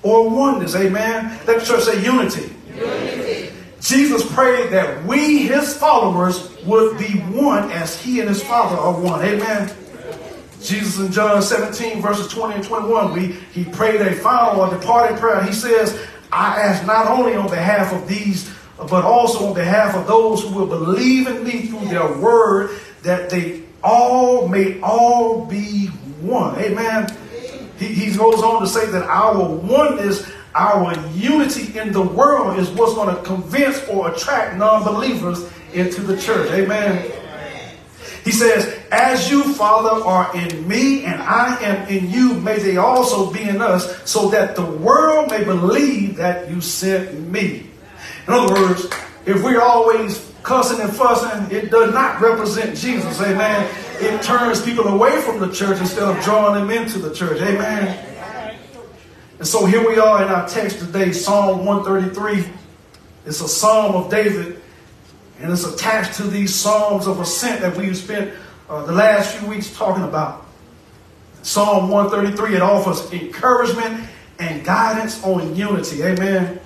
or 0.03 0.29
oneness. 0.29 0.75
Amen. 0.75 1.39
Let 1.45 1.59
the 1.59 1.65
church 1.65 1.83
say 1.83 2.03
unity. 2.03 2.53
unity. 2.75 3.49
Jesus 3.81 4.29
prayed 4.33 4.71
that 4.71 5.05
we, 5.05 5.47
his 5.47 5.75
followers, 5.75 6.55
would 6.65 6.97
be 6.97 7.19
one 7.19 7.71
as 7.71 8.01
he 8.01 8.19
and 8.19 8.27
his 8.27 8.43
Father 8.43 8.75
are 8.75 8.99
one. 8.99 9.23
Amen. 9.23 9.73
Jesus 10.61 10.99
in 10.99 11.11
John 11.11 11.41
17, 11.41 12.01
verses 12.01 12.27
20 12.27 12.55
and 12.55 12.63
21, 12.63 13.13
we, 13.13 13.27
he 13.53 13.63
prayed 13.63 14.01
a 14.01 14.13
final 14.15 14.61
or 14.61 14.69
departing 14.69 15.17
prayer. 15.17 15.41
He 15.43 15.53
says, 15.53 15.97
I 16.31 16.61
ask 16.61 16.85
not 16.85 17.07
only 17.07 17.35
on 17.35 17.49
behalf 17.49 17.93
of 17.93 18.07
these, 18.07 18.53
but 18.77 19.05
also 19.05 19.47
on 19.47 19.53
behalf 19.53 19.95
of 19.95 20.05
those 20.05 20.43
who 20.43 20.53
will 20.53 20.67
believe 20.67 21.27
in 21.27 21.43
me 21.43 21.67
through 21.67 21.87
their 21.87 22.17
word, 22.17 22.77
that 23.03 23.29
they 23.29 23.63
all 23.83 24.47
may 24.47 24.79
all 24.81 25.45
be 25.45 25.87
one. 26.21 26.57
Amen. 26.59 27.15
He, 27.77 27.87
he 27.87 28.15
goes 28.15 28.41
on 28.41 28.61
to 28.61 28.67
say 28.67 28.85
that 28.87 29.03
our 29.03 29.49
oneness, 29.49 30.29
our 30.53 30.93
unity 31.09 31.77
in 31.77 31.93
the 31.93 32.01
world 32.01 32.59
is 32.59 32.69
what's 32.71 32.93
going 32.93 33.15
to 33.15 33.21
convince 33.23 33.87
or 33.87 34.11
attract 34.11 34.57
non-believers 34.57 35.49
into 35.73 36.01
the 36.01 36.19
church. 36.19 36.49
Amen. 36.51 37.11
He 38.23 38.31
says, 38.31 38.77
As 38.91 39.31
you, 39.31 39.53
Father, 39.53 40.03
are 40.03 40.35
in 40.35 40.67
me 40.67 41.05
and 41.05 41.21
I 41.21 41.57
am 41.61 41.87
in 41.87 42.09
you, 42.09 42.33
may 42.35 42.59
they 42.59 42.77
also 42.77 43.31
be 43.31 43.41
in 43.41 43.61
us, 43.61 44.09
so 44.09 44.29
that 44.29 44.55
the 44.55 44.65
world 44.65 45.29
may 45.29 45.43
believe 45.43 46.17
that 46.17 46.49
you 46.49 46.59
sent 46.61 47.17
me. 47.29 47.69
In 48.27 48.33
other 48.33 48.53
words, 48.53 48.85
if 49.25 49.41
we're 49.43 49.61
always 49.61 50.28
cussing 50.43 50.79
and 50.81 50.91
fussing, 50.91 51.55
it 51.55 51.71
does 51.71 51.93
not 51.93 52.21
represent 52.21 52.77
Jesus. 52.77 53.21
Amen. 53.21 53.69
It 53.99 54.21
turns 54.21 54.61
people 54.61 54.87
away 54.87 55.21
from 55.21 55.39
the 55.39 55.51
church 55.51 55.79
instead 55.79 56.03
of 56.03 56.23
drawing 56.23 56.55
them 56.55 56.69
into 56.69 56.99
the 56.99 57.13
church. 57.13 57.41
Amen. 57.41 58.05
And 59.39 59.47
so 59.47 59.65
here 59.65 59.87
we 59.87 59.97
are 59.97 60.23
in 60.23 60.29
our 60.29 60.47
text 60.47 60.79
today, 60.79 61.11
Psalm 61.11 61.65
133. 61.65 62.51
It's 63.25 63.41
a 63.41 63.47
psalm 63.47 63.95
of 63.95 64.11
David, 64.11 64.61
and 65.39 65.51
it's 65.51 65.65
attached 65.65 66.15
to 66.15 66.23
these 66.23 66.53
psalms 66.53 67.07
of 67.07 67.19
ascent 67.19 67.61
that 67.61 67.77
we've 67.77 67.95
spent 67.95 68.33
uh, 68.69 68.85
the 68.85 68.91
last 68.91 69.37
few 69.37 69.47
weeks 69.47 69.75
talking 69.75 70.03
about. 70.03 70.45
Psalm 71.41 71.89
133, 71.89 72.55
it 72.55 72.61
offers 72.61 73.11
encouragement 73.13 74.09
and 74.39 74.63
guidance 74.65 75.23
on 75.23 75.55
unity. 75.55 76.03
Amen. 76.03 76.59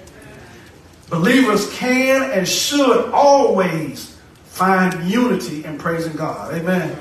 Believers 1.14 1.72
can 1.78 2.32
and 2.32 2.48
should 2.48 3.12
always 3.12 4.18
find 4.46 5.08
unity 5.08 5.64
in 5.64 5.78
praising 5.78 6.16
God. 6.16 6.52
Amen. 6.56 6.98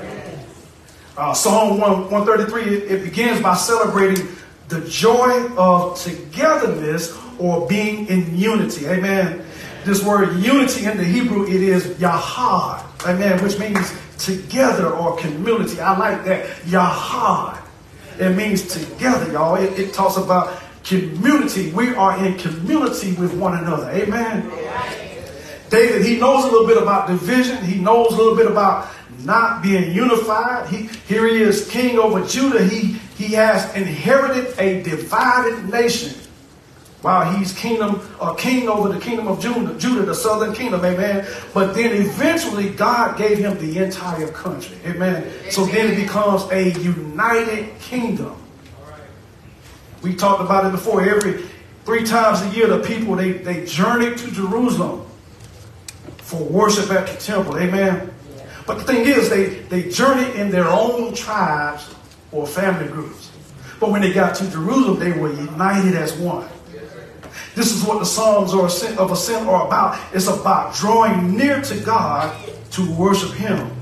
Uh, 1.17 1.33
Psalm 1.33 1.79
1, 1.79 2.11
133, 2.11 2.61
it, 2.61 2.91
it 2.91 3.03
begins 3.03 3.41
by 3.41 3.55
celebrating 3.55 4.27
the 4.67 4.81
joy 4.81 5.47
of 5.57 5.99
togetherness 5.99 7.17
or 7.39 7.67
being 7.67 8.05
in 8.05 8.37
unity. 8.37 8.85
Amen. 8.85 9.43
This 9.83 10.03
word 10.03 10.37
unity 10.37 10.85
in 10.85 10.95
the 10.97 11.03
Hebrew, 11.03 11.47
it 11.47 11.63
is 11.63 11.87
yahad. 11.97 12.85
Amen. 13.07 13.43
Which 13.43 13.57
means 13.57 13.95
together 14.19 14.91
or 14.91 15.17
community. 15.17 15.79
I 15.79 15.97
like 15.97 16.23
that. 16.25 16.45
Yahad. 16.65 17.59
It 18.19 18.37
means 18.37 18.67
together, 18.67 19.31
y'all. 19.31 19.55
It, 19.55 19.79
it 19.79 19.91
talks 19.91 20.17
about 20.17 20.62
community. 20.83 21.71
We 21.71 21.95
are 21.95 22.25
in 22.25 22.37
community 22.37 23.13
with 23.13 23.33
one 23.33 23.57
another. 23.57 23.89
Amen. 23.91 24.49
David, 25.69 26.05
he 26.05 26.19
knows 26.19 26.43
a 26.43 26.47
little 26.47 26.67
bit 26.67 26.77
about 26.77 27.07
division. 27.07 27.63
He 27.63 27.79
knows 27.79 28.13
a 28.13 28.15
little 28.15 28.35
bit 28.35 28.47
about 28.47 28.89
not 29.23 29.63
being 29.63 29.93
unified. 29.93 30.69
He, 30.69 30.89
here 31.07 31.27
he 31.27 31.41
is, 31.41 31.67
king 31.69 31.97
over 31.97 32.25
Judah. 32.27 32.63
He, 32.63 32.99
he 33.17 33.33
has 33.33 33.73
inherited 33.75 34.53
a 34.59 34.83
divided 34.83 35.69
nation. 35.69 36.19
While 37.01 37.35
he's 37.35 37.53
kingdom, 37.53 38.01
uh, 38.21 38.33
king 38.35 38.69
over 38.69 38.87
the 38.87 38.99
kingdom 38.99 39.27
of 39.27 39.41
Judah, 39.41 39.77
Judah, 39.77 40.03
the 40.03 40.15
southern 40.15 40.53
kingdom, 40.53 40.85
amen. 40.85 41.27
But 41.53 41.73
then 41.73 41.91
eventually 42.01 42.69
God 42.69 43.17
gave 43.17 43.39
him 43.39 43.57
the 43.57 43.83
entire 43.83 44.29
country, 44.29 44.77
amen. 44.85 45.29
So 45.49 45.65
then 45.65 45.91
it 45.91 45.95
becomes 45.97 46.49
a 46.49 46.69
united 46.79 47.77
kingdom. 47.79 48.42
We 50.03 50.15
talked 50.15 50.41
about 50.41 50.65
it 50.65 50.71
before. 50.71 51.01
Every 51.01 51.45
three 51.85 52.03
times 52.03 52.41
a 52.41 52.49
year, 52.55 52.67
the 52.67 52.85
people 52.85 53.15
they, 53.15 53.31
they 53.31 53.65
journey 53.65 54.15
to 54.15 54.31
Jerusalem 54.31 55.05
for 56.17 56.43
worship 56.43 56.91
at 56.91 57.07
the 57.07 57.17
temple. 57.17 57.57
Amen. 57.57 58.13
But 58.65 58.79
the 58.79 58.83
thing 58.83 59.07
is, 59.07 59.29
they, 59.29 59.45
they 59.45 59.89
journey 59.89 60.37
in 60.39 60.49
their 60.51 60.67
own 60.67 61.13
tribes 61.13 61.93
or 62.31 62.45
family 62.45 62.87
groups. 62.87 63.31
But 63.79 63.91
when 63.91 64.01
they 64.01 64.13
got 64.13 64.35
to 64.35 64.49
Jerusalem, 64.49 64.99
they 64.99 65.11
were 65.11 65.33
united 65.33 65.95
as 65.95 66.13
one. 66.13 66.47
This 67.55 67.75
is 67.75 67.83
what 67.83 67.99
the 67.99 68.05
Psalms 68.05 68.53
of 68.53 69.11
Ascent 69.11 69.47
are 69.47 69.67
about. 69.67 69.99
It's 70.13 70.27
about 70.27 70.75
drawing 70.75 71.35
near 71.37 71.61
to 71.61 71.79
God 71.81 72.35
to 72.71 72.95
worship 72.95 73.31
Him. 73.31 73.72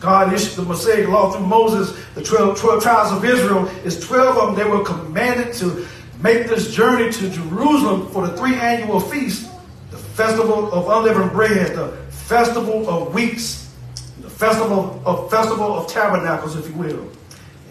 God 0.00 0.32
issued 0.32 0.56
the 0.56 0.62
Mosaic 0.62 1.08
law 1.08 1.30
through 1.30 1.46
Moses, 1.46 1.98
the 2.14 2.22
12, 2.22 2.58
12 2.58 2.82
tribes 2.82 3.12
of 3.12 3.24
Israel. 3.24 3.70
It's 3.84 4.04
12 4.06 4.36
of 4.36 4.56
them. 4.56 4.64
They 4.64 4.70
were 4.70 4.84
commanded 4.84 5.54
to 5.54 5.86
make 6.20 6.48
this 6.48 6.74
journey 6.74 7.10
to 7.12 7.30
Jerusalem 7.30 8.08
for 8.08 8.26
the 8.26 8.36
three 8.36 8.54
annual 8.54 9.00
feasts 9.00 9.48
the 9.90 9.98
festival 9.98 10.72
of 10.72 10.88
unleavened 10.88 11.32
bread, 11.32 11.76
the 11.76 11.88
festival 12.10 12.88
of 12.88 13.14
weeks, 13.14 13.72
the 14.20 14.30
festival 14.30 15.00
of 15.06 15.30
festival 15.30 15.78
of 15.78 15.88
tabernacles, 15.88 16.56
if 16.56 16.68
you 16.68 16.74
will. 16.74 17.10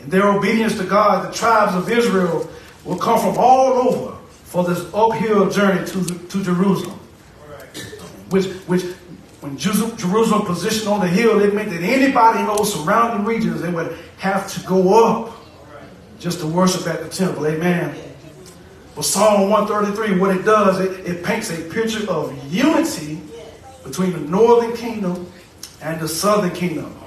In 0.02 0.10
their 0.10 0.28
obedience 0.28 0.78
to 0.78 0.86
God, 0.86 1.28
the 1.28 1.36
tribes 1.36 1.76
of 1.76 1.90
Israel 1.92 2.50
will 2.84 2.98
come 2.98 3.20
from 3.20 3.36
all 3.38 3.74
over 3.74 4.18
for 4.30 4.64
this 4.64 4.80
uphill 4.94 5.50
journey 5.50 5.86
to, 5.88 6.06
to 6.06 6.44
Jerusalem. 6.44 7.00
Which, 8.30 8.46
which 8.68 8.84
when 9.46 9.58
Jerusalem 9.58 10.44
positioned 10.44 10.90
on 10.90 11.02
the 11.02 11.08
hill, 11.08 11.40
it 11.40 11.54
meant 11.54 11.70
that 11.70 11.82
anybody 11.82 12.40
in 12.40 12.48
those 12.48 12.74
surrounding 12.74 13.26
regions, 13.26 13.62
they 13.62 13.70
would 13.70 13.96
have 14.18 14.52
to 14.54 14.60
go 14.66 15.06
up 15.06 15.36
just 16.20 16.40
to 16.40 16.48
worship 16.48 16.88
at 16.88 17.04
the 17.04 17.10
temple. 17.10 17.46
Amen. 17.46 17.96
But 18.96 19.06
Psalm 19.06 19.52
133, 19.52 20.20
what 20.20 20.36
it 20.36 20.46
does, 20.46 20.80
it, 20.80 21.06
it 21.06 21.24
paints 21.24 21.52
a 21.52 21.62
picture 21.70 22.10
of 22.10 22.36
unity 22.52 23.22
between 23.84 24.14
the 24.14 24.20
northern 24.20 24.76
kingdom 24.76 25.32
and 25.82 26.02
the 26.02 26.08
southern 26.08 26.52
kingdom. 26.52 26.98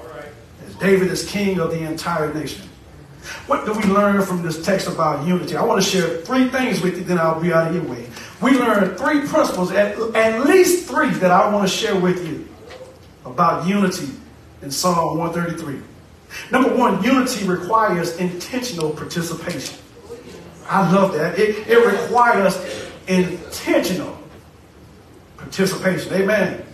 As 0.65 0.75
David 0.75 1.11
is 1.11 1.29
king 1.29 1.59
of 1.59 1.71
the 1.71 1.79
entire 1.79 2.33
nation. 2.33 2.69
What 3.47 3.65
do 3.65 3.73
we 3.73 3.83
learn 3.83 4.21
from 4.21 4.43
this 4.43 4.63
text 4.63 4.87
about 4.87 5.27
unity? 5.27 5.57
I 5.57 5.63
want 5.63 5.83
to 5.83 5.89
share 5.89 6.21
three 6.21 6.47
things 6.47 6.81
with 6.81 6.97
you, 6.97 7.03
then 7.03 7.19
I'll 7.19 7.41
be 7.41 7.51
out 7.51 7.67
of 7.67 7.75
your 7.75 7.83
way. 7.83 8.08
We 8.41 8.57
learned 8.57 8.97
three 8.97 9.27
principles, 9.27 9.71
at, 9.71 9.99
at 10.15 10.45
least 10.45 10.87
three, 10.87 11.09
that 11.09 11.31
I 11.31 11.53
want 11.53 11.69
to 11.69 11.73
share 11.75 11.99
with 11.99 12.25
you 12.25 12.47
about 13.25 13.67
unity 13.67 14.09
in 14.61 14.71
Psalm 14.71 15.17
133. 15.17 15.81
Number 16.51 16.73
one, 16.75 17.03
unity 17.03 17.45
requires 17.45 18.17
intentional 18.17 18.91
participation. 18.91 19.77
I 20.67 20.91
love 20.91 21.13
that. 21.13 21.37
It, 21.37 21.67
it 21.67 21.85
requires 21.85 22.57
intentional 23.07 24.17
participation. 25.37 26.13
Amen. 26.13 26.65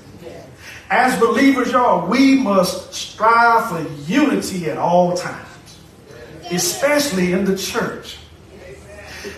As 0.89 1.19
believers, 1.19 1.71
y'all, 1.71 2.07
we 2.07 2.35
must 2.35 2.93
strive 2.93 3.69
for 3.69 3.93
unity 4.03 4.69
at 4.69 4.77
all 4.77 5.15
times, 5.15 5.47
especially 6.51 7.31
in 7.31 7.45
the 7.45 7.57
church. 7.57 8.17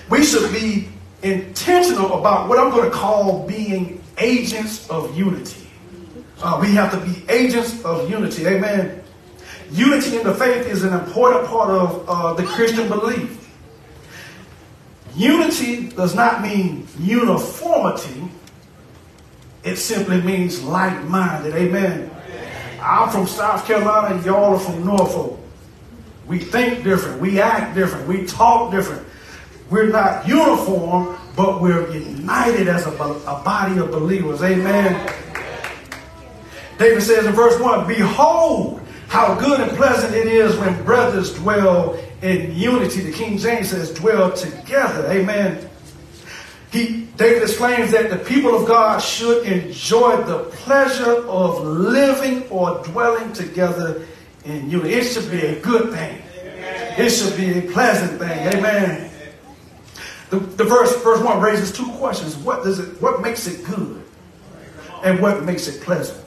We 0.09 0.25
should 0.25 0.51
be 0.51 0.89
intentional 1.33 2.19
about 2.19 2.49
what 2.49 2.59
I'm 2.59 2.71
going 2.71 2.89
to 2.89 2.95
call 2.95 3.47
being 3.47 4.01
agents 4.17 4.89
of 4.89 5.17
unity. 5.17 5.67
Uh, 6.41 6.59
we 6.61 6.71
have 6.71 6.91
to 6.91 6.97
be 6.97 7.23
agents 7.31 7.83
of 7.83 8.09
unity. 8.09 8.45
Amen. 8.47 9.03
Unity 9.71 10.17
in 10.17 10.23
the 10.23 10.33
faith 10.33 10.67
is 10.67 10.83
an 10.83 10.93
important 10.93 11.45
part 11.47 11.71
of 11.71 12.07
uh, 12.07 12.33
the 12.33 12.43
Christian 12.43 12.87
belief. 12.87 13.49
Unity 15.15 15.87
does 15.89 16.13
not 16.15 16.41
mean 16.41 16.87
uniformity. 16.99 18.29
It 19.63 19.77
simply 19.77 20.21
means 20.21 20.63
like-minded. 20.63 21.53
Amen. 21.55 22.11
I'm 22.81 23.09
from 23.09 23.27
South 23.27 23.65
Carolina, 23.65 24.23
y'all 24.23 24.53
are 24.53 24.59
from 24.59 24.85
Norfolk. 24.85 25.39
We 26.27 26.39
think 26.39 26.83
different, 26.83 27.19
we 27.19 27.41
act 27.41 27.73
different, 27.73 28.07
we 28.07 28.25
talk 28.25 28.71
different. 28.71 29.07
We're 29.69 29.89
not 29.89 30.27
uniform, 30.27 31.17
but 31.35 31.61
we're 31.61 31.91
united 31.91 32.67
as 32.67 32.85
a, 32.85 32.91
a 32.91 33.41
body 33.43 33.79
of 33.79 33.91
believers. 33.91 34.41
Amen. 34.41 35.13
David 36.77 37.01
says 37.01 37.25
in 37.25 37.33
verse 37.33 37.59
1 37.59 37.87
Behold, 37.87 38.81
how 39.07 39.35
good 39.35 39.59
and 39.59 39.71
pleasant 39.77 40.13
it 40.13 40.27
is 40.27 40.55
when 40.57 40.83
brothers 40.83 41.33
dwell 41.35 41.99
in 42.21 42.53
unity. 42.53 43.01
The 43.01 43.11
King 43.11 43.37
James 43.37 43.69
says, 43.69 43.93
dwell 43.93 44.31
together. 44.31 45.09
Amen. 45.09 45.69
He, 46.71 47.07
David 47.15 47.43
explains 47.43 47.91
that 47.91 48.09
the 48.09 48.17
people 48.17 48.55
of 48.55 48.67
God 48.67 49.01
should 49.01 49.45
enjoy 49.45 50.21
the 50.23 50.39
pleasure 50.51 51.25
of 51.27 51.63
living 51.63 52.47
or 52.49 52.83
dwelling 52.83 53.31
together 53.31 54.05
in 54.43 54.69
unity. 54.69 54.93
It 54.93 55.03
should 55.05 55.31
be 55.31 55.39
a 55.39 55.59
good 55.61 55.93
thing. 55.93 56.21
It 56.97 57.09
should 57.09 57.37
be 57.37 57.59
a 57.59 57.71
pleasant 57.71 58.19
thing. 58.19 58.57
Amen. 58.57 59.06
The, 60.29 60.39
the 60.39 60.63
verse, 60.65 60.95
verse 61.03 61.21
1 61.21 61.41
raises 61.41 61.71
two 61.71 61.89
questions. 61.93 62.35
What 62.37 62.63
does 62.63 62.79
it 62.79 63.01
what 63.01 63.21
makes 63.21 63.47
it 63.47 63.65
good? 63.65 64.03
And 65.03 65.21
what 65.21 65.43
makes 65.43 65.67
it 65.67 65.81
pleasant? 65.81 66.23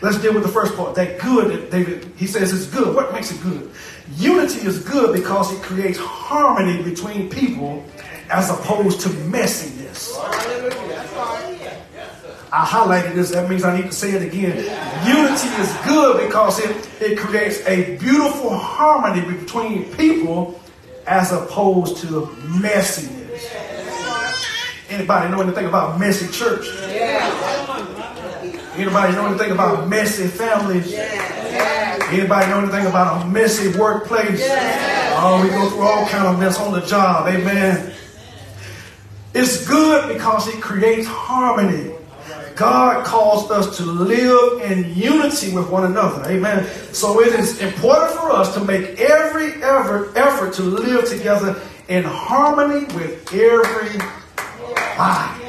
Let's 0.00 0.20
deal 0.20 0.34
with 0.34 0.42
the 0.42 0.48
first 0.48 0.76
part. 0.76 0.94
That 0.94 1.18
good, 1.18 1.50
that 1.50 1.70
David, 1.70 2.12
he 2.16 2.26
says 2.26 2.52
it's 2.52 2.66
good. 2.66 2.94
What 2.94 3.12
makes 3.12 3.30
it 3.30 3.42
good? 3.42 3.70
Unity 4.16 4.66
is 4.66 4.78
good 4.80 5.14
because 5.14 5.52
it 5.52 5.62
creates 5.62 5.98
harmony 5.98 6.82
between 6.82 7.28
people 7.30 7.84
as 8.30 8.50
opposed 8.50 9.00
to 9.02 9.08
messiness. 9.08 10.12
I 12.52 12.64
highlighted 12.64 13.14
this. 13.14 13.30
That 13.30 13.48
means 13.50 13.64
I 13.64 13.76
need 13.76 13.86
to 13.86 13.92
say 13.92 14.12
it 14.12 14.22
again. 14.22 14.56
Unity 15.06 15.48
is 15.60 15.74
good 15.86 16.24
because 16.26 16.60
it, 16.60 16.88
it 17.00 17.18
creates 17.18 17.66
a 17.66 17.96
beautiful 17.96 18.56
harmony 18.56 19.22
between 19.38 19.84
people 19.96 20.60
as 21.06 21.32
opposed 21.32 21.98
to 21.98 22.26
messiness. 22.60 23.50
Anybody 24.88 25.30
know 25.30 25.40
anything 25.40 25.66
about 25.66 25.98
messy 25.98 26.28
church? 26.30 26.66
Anybody 28.76 29.12
know 29.12 29.26
anything 29.26 29.52
about 29.52 29.88
messy 29.88 30.26
families? 30.26 30.92
Anybody 30.94 32.50
know 32.50 32.60
anything 32.60 32.86
about 32.86 33.22
a 33.24 33.28
messy 33.28 33.76
workplace? 33.78 34.40
Oh, 35.16 35.40
we 35.42 35.48
go 35.50 35.68
through 35.70 35.82
all 35.82 36.06
kind 36.06 36.26
of 36.26 36.38
mess 36.38 36.58
on 36.58 36.72
the 36.72 36.80
job. 36.80 37.28
Amen. 37.28 37.92
It's 39.32 39.66
good 39.66 40.12
because 40.12 40.48
it 40.48 40.60
creates 40.60 41.08
harmony. 41.08 41.94
God 42.56 43.04
calls 43.04 43.50
us 43.50 43.76
to 43.78 43.84
live 43.84 44.62
in 44.62 44.94
unity 44.94 45.52
with 45.52 45.68
one 45.68 45.84
another. 45.84 46.28
Amen. 46.30 46.66
So 46.92 47.20
it 47.20 47.38
is 47.38 47.60
important 47.60 48.18
for 48.18 48.30
us 48.30 48.54
to 48.54 48.64
make 48.64 49.00
every 49.00 49.62
effort, 49.62 50.16
effort 50.16 50.54
to 50.54 50.62
live 50.62 51.08
together 51.08 51.60
in 51.88 52.04
harmony 52.04 52.86
with 52.94 53.32
every 53.32 53.98
body. 54.96 55.44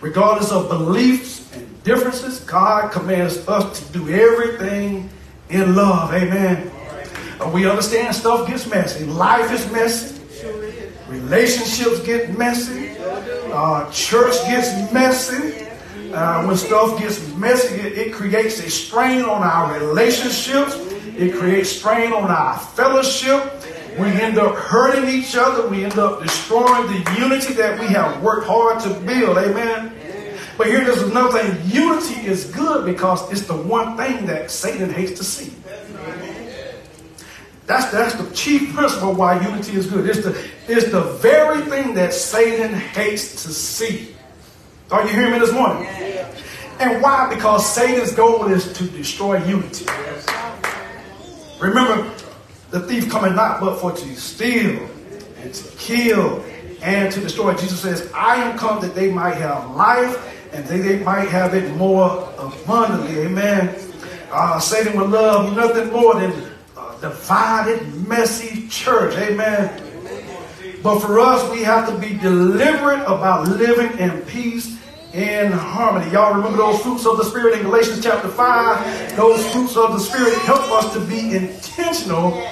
Regardless 0.00 0.50
of 0.50 0.68
beliefs 0.68 1.54
and 1.54 1.82
differences, 1.84 2.40
God 2.40 2.90
commands 2.90 3.46
us 3.46 3.78
to 3.80 3.92
do 3.92 4.08
everything 4.08 5.08
in 5.48 5.76
love. 5.76 6.12
Amen. 6.12 6.70
Uh, 7.40 7.50
we 7.54 7.68
understand 7.68 8.14
stuff 8.14 8.48
gets 8.48 8.66
messy. 8.66 9.04
Life 9.04 9.52
is 9.52 9.70
messy. 9.70 10.20
Relationships 11.08 12.00
get 12.00 12.36
messy. 12.36 12.91
Uh, 13.52 13.90
church 13.90 14.32
gets 14.44 14.90
messy. 14.92 15.66
Uh, 16.12 16.44
when 16.46 16.56
stuff 16.56 16.98
gets 16.98 17.26
messy, 17.34 17.74
it, 17.74 17.98
it 17.98 18.12
creates 18.14 18.58
a 18.60 18.70
strain 18.70 19.22
on 19.22 19.42
our 19.42 19.78
relationships. 19.78 20.74
It 21.18 21.34
creates 21.34 21.70
strain 21.70 22.14
on 22.14 22.30
our 22.30 22.58
fellowship. 22.58 23.42
We 23.98 24.06
end 24.06 24.38
up 24.38 24.54
hurting 24.54 25.06
each 25.06 25.36
other. 25.36 25.68
We 25.68 25.84
end 25.84 25.98
up 25.98 26.22
destroying 26.22 26.86
the 26.86 27.16
unity 27.18 27.52
that 27.54 27.78
we 27.78 27.88
have 27.88 28.22
worked 28.22 28.46
hard 28.46 28.80
to 28.84 28.88
build. 29.00 29.36
Amen. 29.36 29.92
But 30.56 30.68
here 30.68 30.80
another 31.02 31.38
thing. 31.38 31.70
Unity 31.70 32.26
is 32.26 32.46
good 32.46 32.86
because 32.86 33.30
it's 33.30 33.46
the 33.46 33.56
one 33.56 33.98
thing 33.98 34.24
that 34.26 34.50
Satan 34.50 34.88
hates 34.88 35.18
to 35.18 35.24
see. 35.24 35.52
That's, 37.72 37.90
that's 37.90 38.14
the 38.16 38.30
chief 38.34 38.74
principle 38.74 39.14
why 39.14 39.40
unity 39.40 39.76
is 39.76 39.86
good. 39.86 40.06
It's 40.06 40.22
the, 40.22 40.38
it's 40.68 40.92
the 40.92 41.00
very 41.00 41.62
thing 41.62 41.94
that 41.94 42.12
Satan 42.12 42.74
hates 42.74 43.44
to 43.44 43.48
see. 43.48 44.14
Are 44.90 45.02
you 45.06 45.08
hearing 45.08 45.32
me 45.32 45.38
this 45.38 45.52
morning? 45.52 45.86
And 46.80 47.00
why? 47.00 47.34
Because 47.34 47.66
Satan's 47.66 48.12
goal 48.12 48.44
is 48.48 48.70
to 48.74 48.84
destroy 48.88 49.42
unity. 49.46 49.86
Remember, 51.60 52.12
the 52.68 52.80
thief 52.80 53.08
coming 53.08 53.34
not 53.34 53.58
but 53.58 53.80
for 53.80 53.92
to 53.92 54.16
steal 54.16 54.86
and 55.38 55.54
to 55.54 55.76
kill 55.78 56.44
and 56.82 57.10
to 57.10 57.20
destroy. 57.20 57.54
Jesus 57.54 57.80
says, 57.80 58.12
I 58.14 58.34
am 58.34 58.58
come 58.58 58.82
that 58.82 58.94
they 58.94 59.10
might 59.10 59.36
have 59.36 59.70
life 59.70 60.52
and 60.52 60.66
they, 60.66 60.80
they 60.80 61.02
might 61.02 61.28
have 61.28 61.54
it 61.54 61.74
more 61.76 62.30
abundantly. 62.36 63.20
Amen. 63.20 63.74
Uh, 64.30 64.60
Satan 64.60 64.94
would 65.00 65.08
love 65.08 65.56
nothing 65.56 65.90
more 65.90 66.16
than 66.16 66.51
divided, 67.02 68.08
messy 68.08 68.66
church. 68.68 69.14
Amen. 69.16 69.70
But 70.82 71.00
for 71.00 71.20
us, 71.20 71.50
we 71.50 71.62
have 71.62 71.88
to 71.88 71.98
be 71.98 72.16
deliberate 72.16 73.02
about 73.02 73.48
living 73.48 73.98
in 73.98 74.22
peace 74.22 74.78
in 75.12 75.52
harmony. 75.52 76.10
Y'all 76.12 76.34
remember 76.34 76.56
those 76.56 76.80
fruits 76.80 77.04
of 77.04 77.18
the 77.18 77.24
Spirit 77.24 77.58
in 77.58 77.64
Galatians 77.64 78.02
chapter 78.02 78.28
5? 78.28 79.16
Those 79.16 79.46
fruits 79.52 79.76
of 79.76 79.92
the 79.92 79.98
Spirit 79.98 80.34
help 80.38 80.62
us 80.70 80.92
to 80.94 81.00
be 81.00 81.36
intentional 81.36 82.48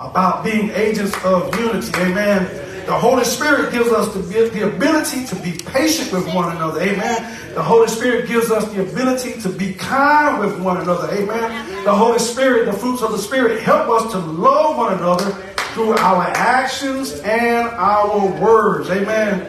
about 0.00 0.42
being 0.42 0.70
agents 0.70 1.14
of 1.24 1.54
unity. 1.60 1.92
Amen. 2.00 2.71
The 2.86 2.98
Holy 2.98 3.24
Spirit 3.24 3.72
gives 3.72 3.90
us 3.90 4.12
the, 4.12 4.20
the 4.20 4.66
ability 4.74 5.24
to 5.26 5.36
be 5.36 5.52
patient 5.52 6.12
with 6.12 6.26
one 6.34 6.54
another. 6.56 6.80
Amen. 6.80 7.54
The 7.54 7.62
Holy 7.62 7.86
Spirit 7.86 8.26
gives 8.28 8.50
us 8.50 8.70
the 8.72 8.82
ability 8.82 9.40
to 9.42 9.48
be 9.48 9.74
kind 9.74 10.40
with 10.40 10.60
one 10.60 10.78
another. 10.78 11.12
Amen. 11.14 11.84
The 11.84 11.94
Holy 11.94 12.18
Spirit, 12.18 12.66
the 12.66 12.72
fruits 12.72 13.02
of 13.02 13.12
the 13.12 13.18
Spirit, 13.18 13.62
help 13.62 13.88
us 13.88 14.10
to 14.12 14.18
love 14.18 14.76
one 14.76 14.94
another 14.94 15.30
through 15.74 15.92
our 15.92 16.24
actions 16.24 17.20
and 17.20 17.68
our 17.68 18.26
words. 18.40 18.90
Amen. 18.90 19.40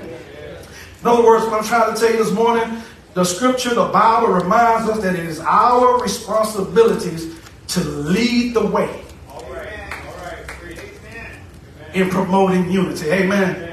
In 1.01 1.07
other 1.07 1.23
words, 1.23 1.45
what 1.45 1.55
I'm 1.55 1.63
trying 1.65 1.93
to 1.93 1.99
tell 1.99 2.11
you 2.11 2.17
this 2.17 2.31
morning, 2.31 2.81
the 3.13 3.23
scripture, 3.23 3.73
the 3.73 3.85
Bible 3.87 4.29
reminds 4.29 4.89
us 4.89 5.01
that 5.01 5.15
it 5.15 5.25
is 5.25 5.39
our 5.39 6.01
responsibilities 6.01 7.39
to 7.69 7.83
lead 7.83 8.53
the 8.53 8.65
way 8.65 9.02
in 11.93 12.09
promoting 12.09 12.71
unity. 12.71 13.09
Amen. 13.11 13.69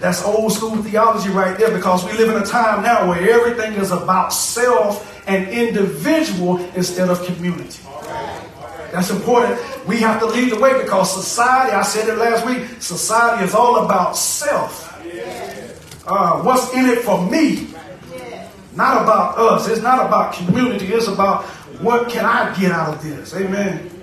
That's 0.00 0.24
old 0.24 0.52
school 0.52 0.76
theology 0.76 1.30
right 1.30 1.58
there 1.58 1.72
because 1.74 2.04
we 2.04 2.12
live 2.12 2.34
in 2.34 2.40
a 2.40 2.46
time 2.46 2.82
now 2.82 3.08
where 3.08 3.30
everything 3.30 3.74
is 3.74 3.90
about 3.90 4.32
self 4.32 5.22
and 5.26 5.48
individual 5.48 6.58
instead 6.76 7.08
of 7.08 7.24
community. 7.24 7.82
That's 8.92 9.10
important. 9.10 9.60
We 9.86 9.98
have 9.98 10.20
to 10.20 10.26
lead 10.26 10.52
the 10.52 10.58
way 10.58 10.80
because 10.80 11.12
society, 11.12 11.72
I 11.72 11.82
said 11.82 12.08
it 12.08 12.16
last 12.16 12.46
week, 12.46 12.80
society 12.80 13.44
is 13.44 13.54
all 13.54 13.84
about 13.84 14.16
self. 14.16 14.86
Uh, 16.06 16.42
what's 16.42 16.72
in 16.72 16.86
it 16.86 17.00
for 17.00 17.28
me? 17.30 17.68
Not 18.74 19.02
about 19.02 19.36
us. 19.36 19.68
It's 19.68 19.82
not 19.82 20.06
about 20.06 20.32
community. 20.32 20.86
It's 20.86 21.08
about 21.08 21.44
what 21.82 22.08
can 22.08 22.24
I 22.24 22.58
get 22.58 22.72
out 22.72 22.94
of 22.94 23.02
this. 23.02 23.34
Amen. 23.34 23.97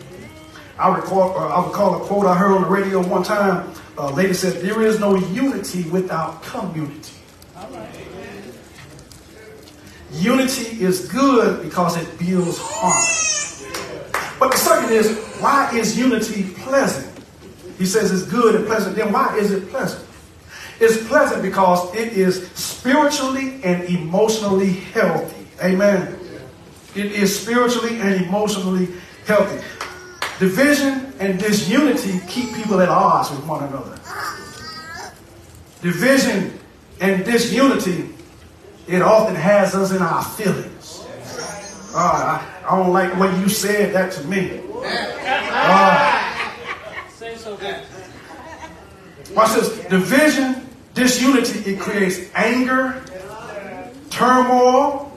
I 0.78 0.94
recall, 0.96 1.38
uh, 1.38 1.48
I 1.48 1.68
recall 1.68 2.02
a 2.02 2.06
quote 2.06 2.26
I 2.26 2.36
heard 2.36 2.52
on 2.52 2.64
the 2.64 2.68
radio 2.68 3.06
one 3.06 3.24
time. 3.24 3.72
A 3.98 4.12
lady 4.12 4.34
said, 4.34 4.62
There 4.62 4.82
is 4.82 5.00
no 5.00 5.16
unity 5.16 5.84
without 5.90 6.44
community. 6.44 7.14
Unity 10.12 10.84
is 10.84 11.08
good 11.10 11.64
because 11.64 11.98
it 11.98 12.20
builds 12.20 12.58
harmony. 12.62 13.16
But 14.40 14.52
the 14.52 14.58
second 14.58 14.92
is, 14.92 15.18
why 15.40 15.72
is 15.74 15.98
unity 15.98 16.44
pleasant? 16.58 17.12
He 17.78 17.86
says 17.86 18.12
it's 18.12 18.30
good 18.30 18.56
and 18.56 18.66
pleasant. 18.66 18.96
Then 18.96 19.12
why 19.12 19.38
is 19.38 19.52
it 19.52 19.70
pleasant? 19.70 20.06
It's 20.80 21.06
pleasant 21.08 21.42
because 21.42 21.94
it 21.96 22.14
is 22.14 22.50
spiritually 22.52 23.62
and 23.64 23.84
emotionally 23.84 24.72
healthy. 24.72 25.48
Amen. 25.64 26.18
It 26.96 27.08
is 27.08 27.38
spiritually 27.42 28.00
and 28.00 28.26
emotionally 28.26 28.88
healthy. 29.26 29.66
Division 30.40 31.14
and 31.20 31.40
disunity 31.40 32.20
keep 32.28 32.54
people 32.54 32.82
at 32.82 32.90
odds 32.90 33.32
with 33.32 33.46
one 33.46 33.64
another. 33.64 33.98
Division 35.82 36.60
and 37.00 37.24
disunity, 37.24 38.10
it 38.88 39.02
often 39.02 39.36
has 39.36 39.76
us 39.76 39.92
in 39.92 40.02
our 40.02 40.24
feelings. 40.24 41.06
Uh, 41.94 41.98
I, 41.98 42.66
I 42.68 42.76
don't 42.76 42.92
like 42.92 43.18
way 43.18 43.40
you 43.40 43.48
said 43.48 43.94
that 43.94 44.12
to 44.14 44.24
me. 44.28 44.62
Uh, 44.84 46.22
watch 49.34 49.54
this. 49.54 49.86
Division, 49.86 50.68
disunity, 50.94 51.72
it 51.72 51.80
creates 51.80 52.20
anger, 52.36 53.02
turmoil, 54.10 55.15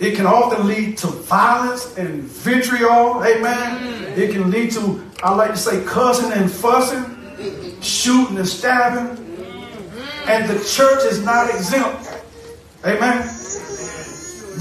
it 0.00 0.16
can 0.16 0.26
often 0.26 0.66
lead 0.66 0.98
to 0.98 1.06
violence 1.06 1.96
and 1.96 2.22
vitriol. 2.22 3.24
Amen. 3.24 4.18
It 4.18 4.32
can 4.32 4.50
lead 4.50 4.72
to, 4.72 5.04
I 5.22 5.34
like 5.34 5.52
to 5.52 5.56
say, 5.56 5.84
cussing 5.84 6.32
and 6.32 6.50
fussing, 6.50 7.80
shooting 7.80 8.38
and 8.38 8.48
stabbing. 8.48 9.22
And 10.26 10.48
the 10.50 10.64
church 10.64 11.04
is 11.04 11.22
not 11.22 11.48
exempt. 11.48 12.10
Amen. 12.84 13.28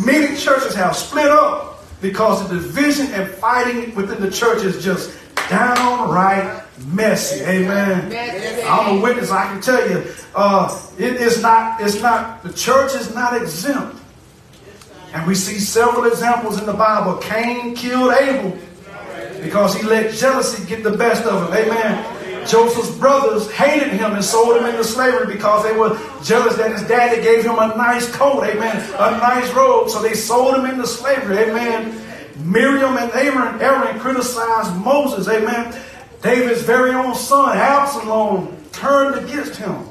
Many 0.06 0.36
churches 0.38 0.76
have 0.76 0.96
split 0.96 1.30
up 1.30 1.84
because 2.02 2.48
the 2.48 2.56
division 2.56 3.08
and 3.08 3.30
fighting 3.30 3.96
within 3.96 4.22
the 4.22 4.30
church 4.30 4.64
is 4.64 4.84
just 4.84 5.18
downright 5.50 6.64
messy. 6.88 7.44
Amen. 7.44 8.12
I'm 8.68 8.98
a 8.98 9.02
witness. 9.02 9.32
I 9.32 9.46
can 9.48 9.62
tell 9.62 9.90
you, 9.90 10.06
uh, 10.36 10.82
it 10.98 11.16
is 11.16 11.42
not. 11.42 11.82
It's 11.82 12.02
not. 12.02 12.44
The 12.44 12.54
church 12.54 12.94
is 12.94 13.14
not 13.16 13.40
exempt 13.42 14.03
and 15.14 15.28
we 15.28 15.36
see 15.36 15.60
several 15.60 16.06
examples 16.06 16.60
in 16.60 16.66
the 16.66 16.74
Bible. 16.74 17.18
Cain 17.18 17.76
killed 17.76 18.14
Abel 18.14 18.58
because 19.42 19.76
he 19.76 19.84
let 19.84 20.14
jealousy 20.14 20.66
get 20.68 20.84
the 20.84 20.98
best 20.98 21.26
of 21.26 21.48
him. 21.48 21.54
Amen. 21.54 22.48
Joseph's 22.48 22.98
brothers 22.98 23.50
hated 23.52 23.90
him 23.90 24.14
and 24.14 24.24
sold 24.24 24.58
him 24.58 24.66
into 24.66 24.84
slavery 24.84 25.34
because 25.34 25.64
they 25.64 25.72
were 25.78 25.98
jealous 26.24 26.56
that 26.58 26.72
his 26.72 26.82
daddy 26.88 27.22
gave 27.22 27.44
him 27.46 27.58
a 27.58 27.68
nice 27.78 28.12
coat. 28.14 28.44
Amen. 28.44 28.76
A 28.96 29.12
nice 29.12 29.50
robe. 29.54 29.90
So 29.90 30.02
they 30.02 30.14
sold 30.14 30.56
him 30.56 30.66
into 30.66 30.88
slavery. 30.88 31.38
Amen. 31.38 32.02
Miriam 32.44 32.98
and 32.98 33.12
Aaron, 33.12 33.62
Aaron 33.62 34.00
criticized 34.00 34.76
Moses. 34.78 35.28
Amen. 35.28 35.80
David's 36.22 36.64
very 36.64 36.92
own 36.92 37.16
son, 37.16 37.58
Absalom, 37.58 38.58
turned 38.72 39.24
against 39.24 39.58
him 39.58 39.88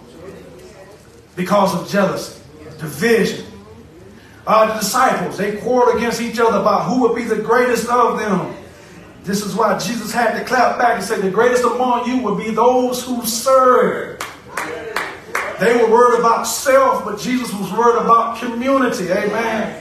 because 1.37 1.75
of 1.75 1.89
jealousy, 1.89 2.43
division, 2.79 3.47
uh, 4.47 4.75
the 4.75 4.81
disciples, 4.81 5.39
they 5.39 5.57
quarreled 5.59 5.97
against 5.97 6.21
each 6.21 6.39
other 6.39 6.59
about 6.59 6.87
who 6.87 7.03
would 7.03 7.15
be 7.15 7.25
the 7.25 7.37
greatest 7.37 7.89
of 7.89 8.19
them. 8.19 8.55
This 9.23 9.45
is 9.45 9.55
why 9.55 9.79
Jesus 9.79 10.13
had 10.13 10.37
to 10.37 10.45
clap 10.45 10.79
back 10.79 10.97
and 10.97 11.05
say, 11.05 11.21
The 11.21 11.31
greatest 11.31 11.63
among 11.63 12.09
you 12.09 12.23
would 12.23 12.39
be 12.39 12.51
those 12.51 13.05
who 13.05 13.25
serve. 13.25 14.19
They 15.61 15.77
were 15.77 15.89
worried 15.89 16.19
about 16.19 16.43
self, 16.43 17.05
but 17.05 17.21
Jesus 17.21 17.53
was 17.55 17.71
worried 17.73 18.03
about 18.03 18.41
community. 18.41 19.13
Amen. 19.13 19.79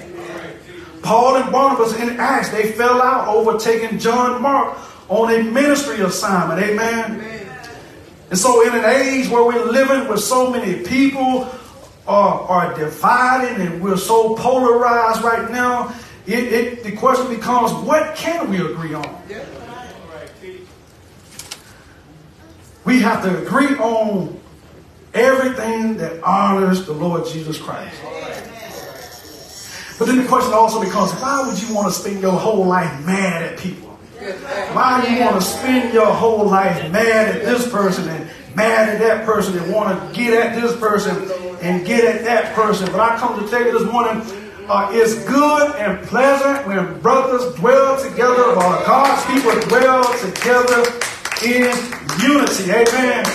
Paul 1.02 1.38
and 1.38 1.52
Barnabas 1.52 2.00
in 2.00 2.20
Acts, 2.20 2.50
they 2.50 2.72
fell 2.74 3.02
out 3.02 3.28
over 3.28 3.58
taking 3.58 3.98
John 3.98 4.44
Mark 4.44 4.78
on 5.10 5.34
a 5.34 5.42
ministry 5.42 6.02
assignment. 6.02 6.62
Amen. 6.62 7.48
And 8.30 8.38
so, 8.38 8.66
in 8.66 8.78
an 8.78 8.86
age 8.86 9.28
where 9.28 9.44
we're 9.44 9.66
living 9.66 10.08
with 10.08 10.20
so 10.20 10.52
many 10.52 10.86
people 10.86 11.50
are, 12.08 12.42
are 12.42 12.78
divided 12.78 13.62
and 13.62 13.82
we're 13.82 13.98
so 13.98 14.36
polarized 14.36 15.22
right 15.24 15.50
now, 15.52 15.94
it, 16.26 16.54
it, 16.54 16.84
the 16.84 16.96
question 16.96 17.34
becomes 17.34 17.72
what 17.86 18.16
can 18.16 18.50
we 18.50 18.58
agree 18.62 18.94
on? 18.94 19.24
We 22.84 23.00
have 23.02 23.24
to 23.24 23.44
agree 23.44 23.76
on 23.78 24.40
everything 25.14 25.98
that 25.98 26.24
honors 26.24 26.86
the 26.86 26.94
Lord 26.94 27.26
Jesus 27.28 27.60
Christ. 27.60 27.96
But 30.00 30.08
then 30.08 30.18
the 30.18 30.28
question 30.28 30.54
also 30.54 30.84
becomes 30.84 31.12
why 31.14 31.48
would 31.48 31.62
you 31.62 31.76
want 31.76 31.94
to 31.94 32.00
spend 32.00 32.22
your 32.22 32.32
whole 32.32 32.66
life 32.66 33.06
mad 33.06 33.44
at 33.44 33.60
people? 33.60 33.90
Why 34.74 35.04
do 35.04 35.14
you 35.14 35.22
want 35.22 35.36
to 35.36 35.42
spend 35.42 35.94
your 35.94 36.08
whole 36.08 36.46
life 36.46 36.92
mad 36.92 37.36
at 37.36 37.46
this 37.46 37.70
person 37.70 38.08
mad 38.56 38.90
at 38.90 39.00
that 39.00 39.26
person 39.26 39.58
and 39.58 39.72
want 39.72 39.98
to 39.98 40.20
get 40.20 40.34
at 40.34 40.62
this 40.62 40.76
person 40.78 41.16
and 41.62 41.86
get 41.86 42.04
at 42.04 42.24
that 42.24 42.54
person. 42.56 42.92
But 42.92 43.00
I 43.00 43.18
come 43.18 43.40
to 43.40 43.50
tell 43.50 43.64
you 43.64 43.78
this 43.78 43.92
morning, 43.92 44.22
uh, 44.68 44.90
it's 44.92 45.26
good 45.26 45.76
and 45.76 46.06
pleasant 46.08 46.68
when 46.68 47.00
brothers 47.02 47.56
dwell 47.56 48.02
together, 48.02 48.44
or 48.44 48.56
God's 48.56 49.26
people 49.26 49.52
dwell 49.68 50.04
together 50.20 50.84
in 51.44 51.74
unity. 52.22 52.72
Amen. 52.72 53.26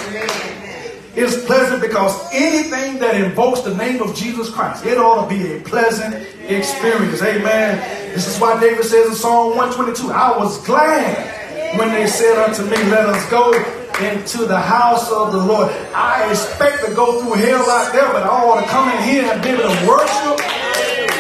It's 1.14 1.44
pleasant 1.46 1.80
because 1.80 2.28
anything 2.32 2.98
that 2.98 3.18
invokes 3.18 3.62
the 3.62 3.74
name 3.74 4.02
of 4.02 4.14
Jesus 4.14 4.50
Christ, 4.50 4.84
it 4.84 4.98
ought 4.98 5.28
to 5.28 5.34
be 5.34 5.56
a 5.56 5.60
pleasant 5.60 6.14
experience. 6.42 7.22
Amen. 7.22 7.78
This 8.12 8.28
is 8.28 8.38
why 8.38 8.60
David 8.60 8.84
says 8.84 9.08
in 9.08 9.14
Psalm 9.14 9.56
122, 9.56 10.12
I 10.12 10.36
was 10.36 10.62
glad 10.66 11.78
when 11.78 11.88
they 11.90 12.06
said 12.06 12.38
unto 12.38 12.62
me, 12.64 12.76
Let 12.90 13.06
us 13.06 13.30
go 13.30 13.52
into 14.00 14.44
the 14.44 14.60
house 14.60 15.10
of 15.10 15.32
the 15.32 15.38
Lord. 15.38 15.70
I 15.94 16.28
expect 16.30 16.84
to 16.84 16.94
go 16.94 17.20
through 17.20 17.34
hell 17.34 17.70
out 17.70 17.92
there, 17.92 18.12
but 18.12 18.24
I 18.24 18.44
want 18.44 18.64
to 18.64 18.70
come 18.70 18.90
in 18.90 19.02
here 19.02 19.24
and 19.24 19.42
be 19.42 19.50
able 19.50 19.62
to 19.62 19.88
worship 19.88 20.36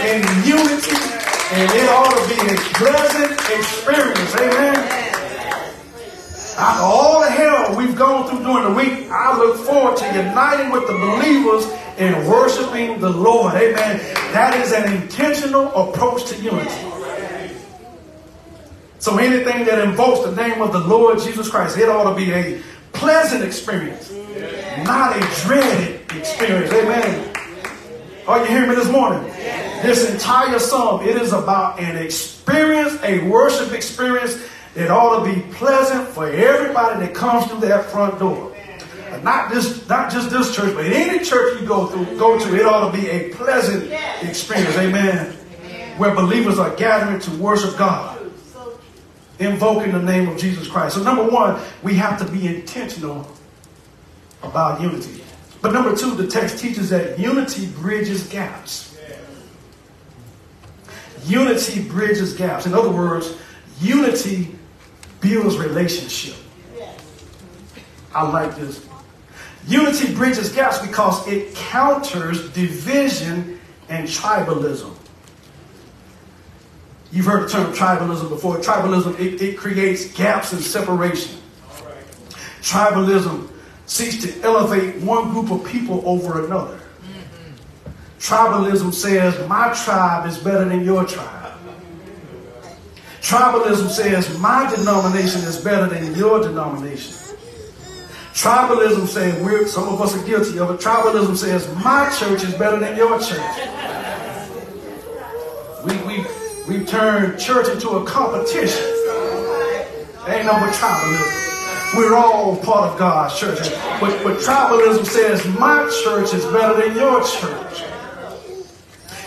in 0.04 0.20
unity, 0.44 0.96
and 1.56 1.70
it 1.72 1.88
ought 1.88 2.12
to 2.12 2.22
be 2.28 2.36
a 2.52 2.56
pleasant 2.76 3.32
experience. 3.48 4.34
Amen. 4.36 5.06
After 6.58 6.82
all 6.82 7.20
the 7.20 7.30
hell 7.30 7.76
we've 7.76 7.96
gone 7.96 8.28
through 8.28 8.42
during 8.44 8.64
the 8.64 8.74
week, 8.74 9.10
I 9.10 9.36
look 9.38 9.58
forward 9.66 9.96
to 9.98 10.06
uniting 10.06 10.70
with 10.70 10.86
the 10.86 10.94
believers 10.94 11.66
in 11.98 12.26
worshiping 12.26 13.00
the 13.00 13.10
Lord. 13.10 13.54
Amen. 13.54 13.98
That 14.32 14.54
is 14.60 14.72
an 14.72 14.92
intentional 14.92 15.68
approach 15.74 16.24
to 16.26 16.36
unity. 16.36 16.95
So 19.06 19.18
anything 19.18 19.64
that 19.66 19.78
invokes 19.86 20.28
the 20.28 20.34
name 20.34 20.60
of 20.60 20.72
the 20.72 20.80
Lord 20.80 21.20
Jesus 21.20 21.48
Christ, 21.48 21.78
it 21.78 21.88
ought 21.88 22.10
to 22.10 22.16
be 22.16 22.32
a 22.32 22.60
pleasant 22.92 23.44
experience, 23.44 24.10
not 24.82 25.16
a 25.16 25.20
dreaded 25.44 26.00
experience. 26.10 26.72
Amen. 26.72 27.32
Are 28.26 28.40
you 28.40 28.46
hearing 28.46 28.70
me 28.70 28.74
this 28.74 28.90
morning? 28.90 29.22
This 29.80 30.10
entire 30.10 30.58
psalm, 30.58 31.02
it 31.02 31.14
is 31.22 31.32
about 31.32 31.78
an 31.78 31.96
experience, 31.96 33.00
a 33.04 33.20
worship 33.28 33.72
experience 33.72 34.44
that 34.74 34.90
ought 34.90 35.24
to 35.24 35.32
be 35.32 35.40
pleasant 35.52 36.08
for 36.08 36.28
everybody 36.28 37.06
that 37.06 37.14
comes 37.14 37.46
through 37.46 37.60
that 37.60 37.84
front 37.84 38.18
door. 38.18 38.56
Not 39.22 39.52
just 39.52 39.88
not 39.88 40.10
just 40.10 40.30
this 40.30 40.52
church, 40.52 40.74
but 40.74 40.84
any 40.84 41.24
church 41.24 41.60
you 41.60 41.68
go 41.68 41.86
through, 41.86 42.18
go 42.18 42.40
to, 42.40 42.56
it 42.56 42.66
ought 42.66 42.90
to 42.90 43.00
be 43.00 43.08
a 43.08 43.32
pleasant 43.36 43.84
experience. 44.22 44.76
Amen. 44.76 45.30
Where 45.96 46.12
believers 46.12 46.58
are 46.58 46.74
gathering 46.74 47.20
to 47.20 47.30
worship 47.36 47.78
God 47.78 48.15
invoking 49.38 49.92
the 49.92 50.02
name 50.02 50.28
of 50.28 50.38
Jesus 50.38 50.68
Christ. 50.68 50.96
So, 50.96 51.02
number 51.02 51.24
one, 51.24 51.60
we 51.82 51.94
have 51.94 52.18
to 52.24 52.32
be 52.32 52.46
intentional 52.46 53.30
about 54.42 54.80
unity. 54.80 55.22
But 55.62 55.72
number 55.72 55.96
two, 55.96 56.14
the 56.14 56.26
text 56.26 56.58
teaches 56.58 56.90
that 56.90 57.18
unity 57.18 57.66
bridges 57.66 58.26
gaps. 58.28 58.98
Unity 61.24 61.82
bridges 61.82 62.34
gaps. 62.34 62.66
In 62.66 62.74
other 62.74 62.90
words, 62.90 63.36
unity 63.80 64.54
builds 65.20 65.56
relationship. 65.58 66.36
I 68.14 68.28
like 68.28 68.56
this. 68.56 68.86
Unity 69.66 70.14
bridges 70.14 70.52
gaps 70.52 70.78
because 70.78 71.26
it 71.26 71.54
counters 71.54 72.50
division 72.52 73.60
and 73.88 74.06
tribalism. 74.06 74.95
You've 77.12 77.26
heard 77.26 77.48
the 77.48 77.52
term 77.52 77.72
tribalism 77.72 78.28
before. 78.28 78.58
Tribalism, 78.58 79.18
it, 79.18 79.40
it 79.40 79.56
creates 79.56 80.12
gaps 80.12 80.52
and 80.52 80.60
separation. 80.60 81.38
Tribalism 82.60 83.48
seeks 83.86 84.22
to 84.24 84.40
elevate 84.42 84.96
one 85.02 85.30
group 85.30 85.50
of 85.50 85.64
people 85.64 86.02
over 86.04 86.44
another. 86.44 86.80
Tribalism 88.18 88.92
says, 88.92 89.48
my 89.48 89.72
tribe 89.84 90.26
is 90.26 90.38
better 90.38 90.64
than 90.64 90.84
your 90.84 91.04
tribe. 91.04 91.52
Tribalism 93.20 93.88
says, 93.88 94.38
my 94.38 94.72
denomination 94.74 95.42
is 95.42 95.60
better 95.62 95.86
than 95.86 96.14
your 96.14 96.40
denomination. 96.40 97.14
Tribalism 98.32 99.06
says, 99.06 99.42
we're, 99.42 99.66
some 99.66 99.88
of 99.88 100.00
us 100.00 100.14
are 100.16 100.26
guilty 100.26 100.58
of 100.58 100.70
it. 100.70 100.80
Tribalism 100.80 101.36
says, 101.36 101.72
my 101.82 102.12
church 102.18 102.44
is 102.44 102.54
better 102.54 102.78
than 102.78 102.96
your 102.96 103.18
church. 103.18 103.85
We, 106.68 106.84
turned 106.84 107.38
church 107.38 107.68
into 107.68 107.90
a 107.90 108.04
competition. 108.04 108.84
Ain't 110.26 110.46
no 110.46 110.58
more 110.58 110.68
tribalism. 110.70 111.46
We're 111.96 112.16
all 112.16 112.56
part 112.56 112.92
of 112.92 112.98
God's 112.98 113.38
church. 113.38 113.70
But, 114.00 114.22
but 114.24 114.38
tribalism 114.38 115.04
says 115.06 115.46
my 115.58 115.88
church 116.02 116.34
is 116.34 116.44
better 116.46 116.80
than 116.80 116.96
your 116.96 117.20
church. 117.20 117.82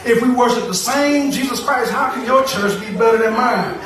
if 0.06 0.22
we 0.22 0.30
worship 0.32 0.68
the 0.68 0.74
same 0.74 1.32
Jesus 1.32 1.64
Christ, 1.64 1.92
how 1.92 2.12
can 2.12 2.26
your 2.26 2.44
church 2.44 2.80
be 2.82 2.96
better 2.98 3.18
than 3.18 3.34
mine? 3.34 3.78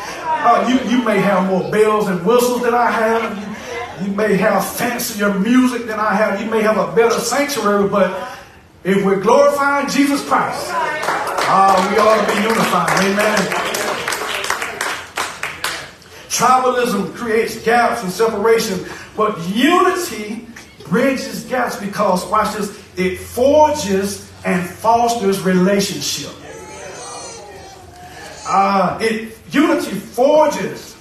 Uh, 0.45 0.67
you, 0.67 0.89
you 0.89 1.03
may 1.03 1.19
have 1.19 1.47
more 1.47 1.69
bells 1.71 2.07
and 2.07 2.25
whistles 2.25 2.63
than 2.63 2.73
I 2.73 2.89
have. 2.89 4.03
You 4.03 4.11
may 4.11 4.35
have 4.37 4.67
fancier 4.67 5.33
music 5.39 5.85
than 5.85 5.99
I 5.99 6.15
have. 6.15 6.41
You 6.41 6.49
may 6.49 6.61
have 6.61 6.77
a 6.77 6.93
better 6.95 7.19
sanctuary, 7.19 7.87
but 7.87 8.37
if 8.83 9.05
we're 9.05 9.21
glorifying 9.21 9.87
Jesus 9.89 10.27
Christ, 10.27 10.71
uh, 11.47 11.89
we 11.91 11.97
ought 11.99 12.25
to 12.25 12.36
be 12.36 12.41
unified. 12.41 12.89
Amen. 13.03 13.39
Tribalism 16.29 17.13
creates 17.15 17.63
gaps 17.63 18.01
and 18.03 18.12
separation, 18.12 18.86
but 19.15 19.38
unity 19.49 20.47
bridges 20.88 21.43
gaps 21.43 21.75
because, 21.79 22.25
watch 22.29 22.56
this, 22.56 22.69
it 22.97 23.19
forges 23.19 24.32
and 24.45 24.67
fosters 24.67 25.41
relationship. 25.41 26.32
Uh, 28.47 28.97
it 29.01 29.38
unity 29.51 29.91
forges 29.91 30.95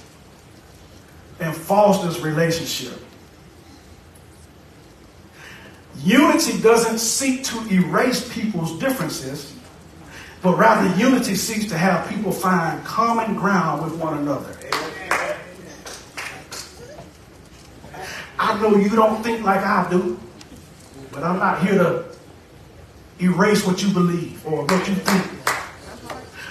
and 1.39 1.55
fosters 1.55 2.21
relationship. 2.21 2.99
Unity 6.03 6.61
doesn't 6.61 6.99
seek 6.99 7.43
to 7.43 7.57
erase 7.73 8.31
people's 8.33 8.79
differences, 8.79 9.53
but 10.43 10.57
rather 10.57 10.93
unity 10.97 11.35
seeks 11.35 11.67
to 11.67 11.77
have 11.77 12.07
people 12.09 12.31
find 12.31 12.83
common 12.83 13.33
ground 13.33 13.81
with 13.81 13.97
one 13.99 14.17
another. 14.17 14.53
I 18.37 18.61
know 18.61 18.75
you 18.75 18.89
don't 18.89 19.23
think 19.23 19.45
like 19.45 19.63
I 19.63 19.89
do, 19.89 20.19
but 21.13 21.23
I'm 21.23 21.39
not 21.39 21.65
here 21.65 21.75
to 21.75 22.05
erase 23.21 23.65
what 23.65 23.81
you 23.81 23.89
believe 23.93 24.45
or 24.45 24.65
what 24.65 24.87
you 24.89 24.95
think. 24.95 25.31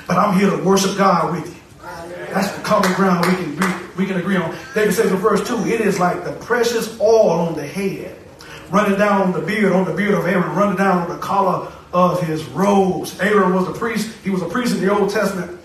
But 0.07 0.17
I'm 0.17 0.39
here 0.39 0.49
to 0.49 0.57
worship 0.65 0.97
God 0.97 1.35
with 1.35 1.55
you. 1.55 1.61
That's 2.33 2.51
the 2.57 2.63
common 2.63 2.95
ground 2.95 3.27
we 3.27 3.35
can 3.35 3.53
agree, 3.53 3.89
we 3.99 4.07
can 4.07 4.17
agree 4.17 4.37
on. 4.37 4.57
David 4.75 4.95
says 4.95 5.13
in 5.13 5.19
verse 5.19 5.47
2, 5.47 5.67
it 5.67 5.83
is 5.83 6.01
like 6.01 6.25
the 6.25 6.33
precious 6.33 6.99
oil 6.99 7.29
on 7.29 7.55
the 7.55 7.67
head, 7.67 8.17
running 8.71 8.99
down 8.99 9.21
on 9.21 9.33
the 9.33 9.43
beard, 9.43 9.73
on 9.73 9.85
the 9.85 9.93
beard 9.93 10.15
of 10.15 10.27
Aaron, 10.27 10.57
running 10.57 10.77
down 10.77 11.03
on 11.03 11.11
the 11.11 11.19
collar 11.19 11.71
of 11.93 12.23
his 12.23 12.45
robes. 12.47 13.19
Aaron 13.21 13.55
was 13.55 13.69
a 13.69 13.73
priest. 13.73 14.17
He 14.25 14.31
was 14.31 14.43
a 14.43 14.49
priest 14.49 14.75
in 14.75 14.81
the 14.81 14.93
Old 14.93 15.11
Testament. 15.11 15.61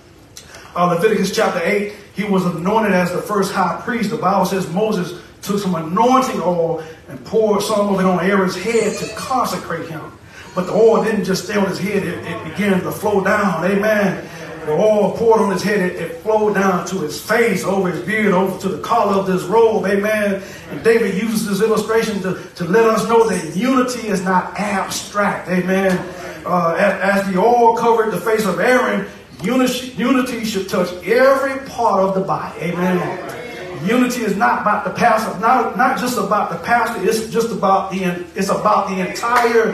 Uh, 0.75 0.93
Leviticus 0.93 1.35
chapter 1.35 1.59
8, 1.63 1.95
he 2.13 2.23
was 2.23 2.45
anointed 2.45 2.91
as 2.91 3.11
the 3.11 3.21
first 3.21 3.51
high 3.51 3.81
priest. 3.83 4.09
The 4.09 4.17
Bible 4.17 4.45
says 4.45 4.71
Moses 4.71 5.21
took 5.41 5.59
some 5.59 5.75
anointing 5.75 6.41
oil 6.41 6.83
and 7.07 7.23
poured 7.25 7.61
some 7.61 7.93
of 7.93 7.99
it 7.99 8.05
on 8.05 8.23
Aaron's 8.23 8.55
head 8.55 8.97
to 8.97 9.15
consecrate 9.15 9.87
him. 9.89 10.11
But 10.53 10.65
the 10.65 10.73
oil 10.73 11.03
didn't 11.03 11.23
just 11.23 11.45
stay 11.45 11.55
on 11.55 11.67
his 11.67 11.79
head, 11.79 12.03
it, 12.03 12.25
it 12.25 12.43
began 12.43 12.81
to 12.81 12.91
flow 12.91 13.23
down. 13.23 13.63
Amen. 13.63 14.27
The 14.67 14.73
oil 14.73 15.15
poured 15.15 15.39
on 15.39 15.53
his 15.53 15.63
head, 15.63 15.79
it, 15.79 15.95
it, 15.95 16.17
flowed 16.17 16.55
down 16.55 16.85
to 16.87 16.99
his 16.99 17.21
face, 17.21 17.63
over 17.63 17.89
his 17.89 18.05
beard, 18.05 18.33
over 18.33 18.59
to 18.59 18.67
the 18.67 18.81
collar 18.81 19.13
of 19.13 19.25
his 19.25 19.45
robe. 19.45 19.85
Amen. 19.85 20.43
And 20.69 20.83
David 20.83 21.15
uses 21.15 21.47
this 21.47 21.61
illustration 21.61 22.21
to, 22.23 22.43
to 22.55 22.65
let 22.65 22.83
us 22.83 23.07
know 23.07 23.29
that 23.29 23.55
unity 23.55 24.09
is 24.09 24.25
not 24.25 24.59
abstract. 24.59 25.47
Amen. 25.47 25.97
Uh, 26.45 26.75
as, 26.77 27.23
as 27.25 27.33
the 27.33 27.39
oil 27.39 27.77
covered 27.77 28.11
the 28.11 28.19
face 28.19 28.45
of 28.45 28.59
Aaron, 28.59 29.07
unity, 29.41 29.93
unity 29.95 30.43
should 30.43 30.67
touch 30.67 30.91
every 31.05 31.65
part 31.69 32.03
of 32.03 32.13
the 32.13 32.21
body. 32.21 32.59
Amen. 32.59 33.87
Unity 33.87 34.23
is 34.23 34.35
not 34.35 34.63
about 34.63 34.83
the 34.83 34.91
pastor, 34.91 35.39
not, 35.39 35.77
not 35.77 35.97
just 35.97 36.17
about 36.17 36.49
the 36.49 36.57
pastor, 36.57 37.07
it's 37.07 37.29
just 37.29 37.53
about 37.53 37.89
the 37.89 38.03
it's 38.35 38.49
about 38.49 38.89
the 38.89 38.99
entire 38.99 39.71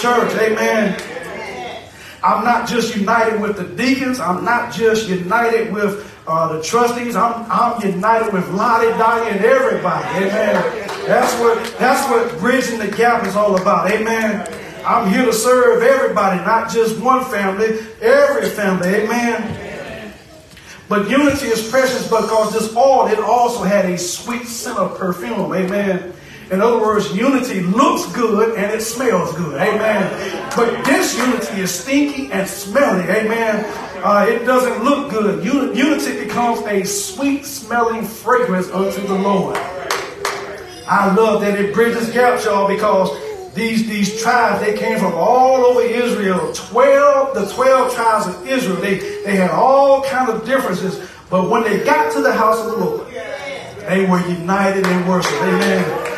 church. 0.00 0.32
Amen. 0.40 1.00
I'm 2.24 2.44
not 2.44 2.68
just 2.68 2.94
united 2.94 3.40
with 3.40 3.56
the 3.56 3.64
deacons. 3.64 4.20
I'm 4.20 4.44
not 4.44 4.72
just 4.72 5.08
united 5.08 5.72
with 5.72 6.08
uh, 6.26 6.56
the 6.56 6.62
trustees. 6.62 7.16
I'm, 7.16 7.50
I'm 7.50 7.80
united 7.84 8.32
with 8.32 8.48
Lottie, 8.50 8.90
Dottie, 8.90 9.30
and 9.30 9.44
everybody. 9.44 10.06
Amen. 10.24 10.54
That's 11.06 11.34
what 11.40 11.78
that's 11.78 12.08
what 12.08 12.38
bridging 12.38 12.78
the 12.78 12.88
gap 12.96 13.26
is 13.26 13.34
all 13.34 13.60
about. 13.60 13.90
Amen. 13.90 14.46
I'm 14.84 15.10
here 15.12 15.24
to 15.24 15.32
serve 15.32 15.82
everybody, 15.82 16.38
not 16.44 16.70
just 16.70 17.00
one 17.00 17.24
family, 17.24 17.78
every 18.00 18.48
family. 18.48 18.88
Amen. 18.88 20.14
But 20.88 21.08
unity 21.08 21.46
is 21.46 21.68
precious 21.70 22.04
because 22.04 22.52
this 22.52 22.76
oil, 22.76 23.06
it 23.06 23.18
also 23.18 23.62
had 23.62 23.86
a 23.86 23.96
sweet 23.96 24.46
scent 24.46 24.78
of 24.78 24.98
perfume. 24.98 25.52
Amen. 25.54 26.12
In 26.52 26.60
other 26.60 26.78
words, 26.78 27.10
unity 27.16 27.62
looks 27.62 28.12
good 28.12 28.58
and 28.58 28.70
it 28.70 28.82
smells 28.82 29.34
good. 29.34 29.58
Amen. 29.58 30.50
But 30.54 30.84
disunity 30.84 31.62
is 31.62 31.70
stinky 31.70 32.30
and 32.30 32.46
smelly. 32.46 33.04
Amen. 33.04 33.64
Uh, 34.04 34.26
it 34.28 34.44
doesn't 34.44 34.84
look 34.84 35.10
good. 35.10 35.42
Unity 35.42 36.22
becomes 36.22 36.60
a 36.66 36.84
sweet 36.84 37.46
smelling 37.46 38.04
fragrance 38.04 38.68
unto 38.68 39.00
the 39.00 39.14
Lord. 39.14 39.56
I 40.86 41.14
love 41.14 41.40
that 41.40 41.58
it 41.58 41.72
bridges 41.72 42.10
gaps, 42.10 42.44
y'all, 42.44 42.68
because 42.68 43.10
these, 43.54 43.88
these 43.88 44.20
tribes, 44.22 44.60
they 44.60 44.76
came 44.76 44.98
from 44.98 45.14
all 45.14 45.64
over 45.64 45.80
Israel. 45.80 46.52
12, 46.52 47.34
the 47.34 47.46
12 47.50 47.94
tribes 47.94 48.26
of 48.26 48.46
Israel, 48.46 48.76
they, 48.76 48.98
they 49.24 49.36
had 49.36 49.52
all 49.52 50.02
kind 50.02 50.28
of 50.28 50.44
differences. 50.44 51.08
But 51.30 51.48
when 51.48 51.62
they 51.62 51.82
got 51.82 52.12
to 52.12 52.20
the 52.20 52.34
house 52.34 52.58
of 52.58 52.72
the 52.72 52.76
Lord, 52.76 53.08
they 53.88 54.04
were 54.04 54.20
united 54.28 54.86
in 54.86 55.06
worship. 55.08 55.32
Amen. 55.32 56.11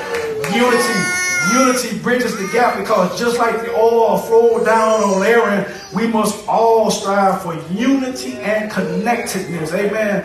Unity. 0.53 1.15
Unity 1.53 1.99
bridges 2.01 2.37
the 2.37 2.49
gap 2.53 2.79
because 2.79 3.19
just 3.19 3.39
like 3.39 3.61
the 3.61 3.73
oil 3.75 4.19
flowed 4.19 4.65
down 4.65 5.03
on 5.03 5.23
Aaron, 5.23 5.71
we 5.95 6.07
must 6.07 6.47
all 6.49 6.91
strive 6.91 7.43
for 7.43 7.55
unity 7.73 8.35
and 8.39 8.71
connectedness. 8.71 9.73
Amen. 9.73 10.25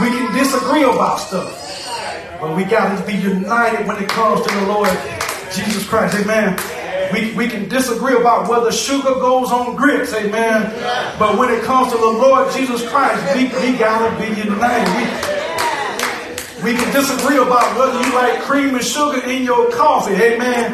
We 0.00 0.08
can 0.08 0.34
disagree 0.34 0.82
about 0.82 1.16
stuff, 1.18 2.38
but 2.40 2.56
we 2.56 2.64
got 2.64 2.98
to 2.98 3.06
be 3.06 3.14
united 3.14 3.86
when 3.86 4.02
it 4.02 4.08
comes 4.08 4.46
to 4.46 4.54
the 4.54 4.66
Lord 4.66 4.90
Jesus 5.52 5.86
Christ. 5.86 6.16
Amen. 6.16 6.58
We, 7.12 7.32
we 7.34 7.48
can 7.48 7.68
disagree 7.68 8.16
about 8.16 8.48
whether 8.48 8.72
sugar 8.72 9.14
goes 9.14 9.52
on 9.52 9.76
grits, 9.76 10.12
amen. 10.14 10.72
But 11.18 11.38
when 11.38 11.52
it 11.52 11.62
comes 11.62 11.92
to 11.92 11.98
the 11.98 12.06
Lord 12.06 12.52
Jesus 12.52 12.88
Christ, 12.88 13.36
we, 13.36 13.44
we 13.44 13.78
gotta 13.78 14.10
be 14.18 14.40
united. 14.40 14.88
We, 14.96 15.33
we 16.64 16.72
can 16.72 16.90
disagree 16.94 17.36
about 17.36 17.78
whether 17.78 18.00
you 18.00 18.14
like 18.14 18.40
cream 18.40 18.74
and 18.74 18.82
sugar 18.82 19.20
in 19.28 19.42
your 19.42 19.70
coffee, 19.70 20.14
amen. 20.14 20.72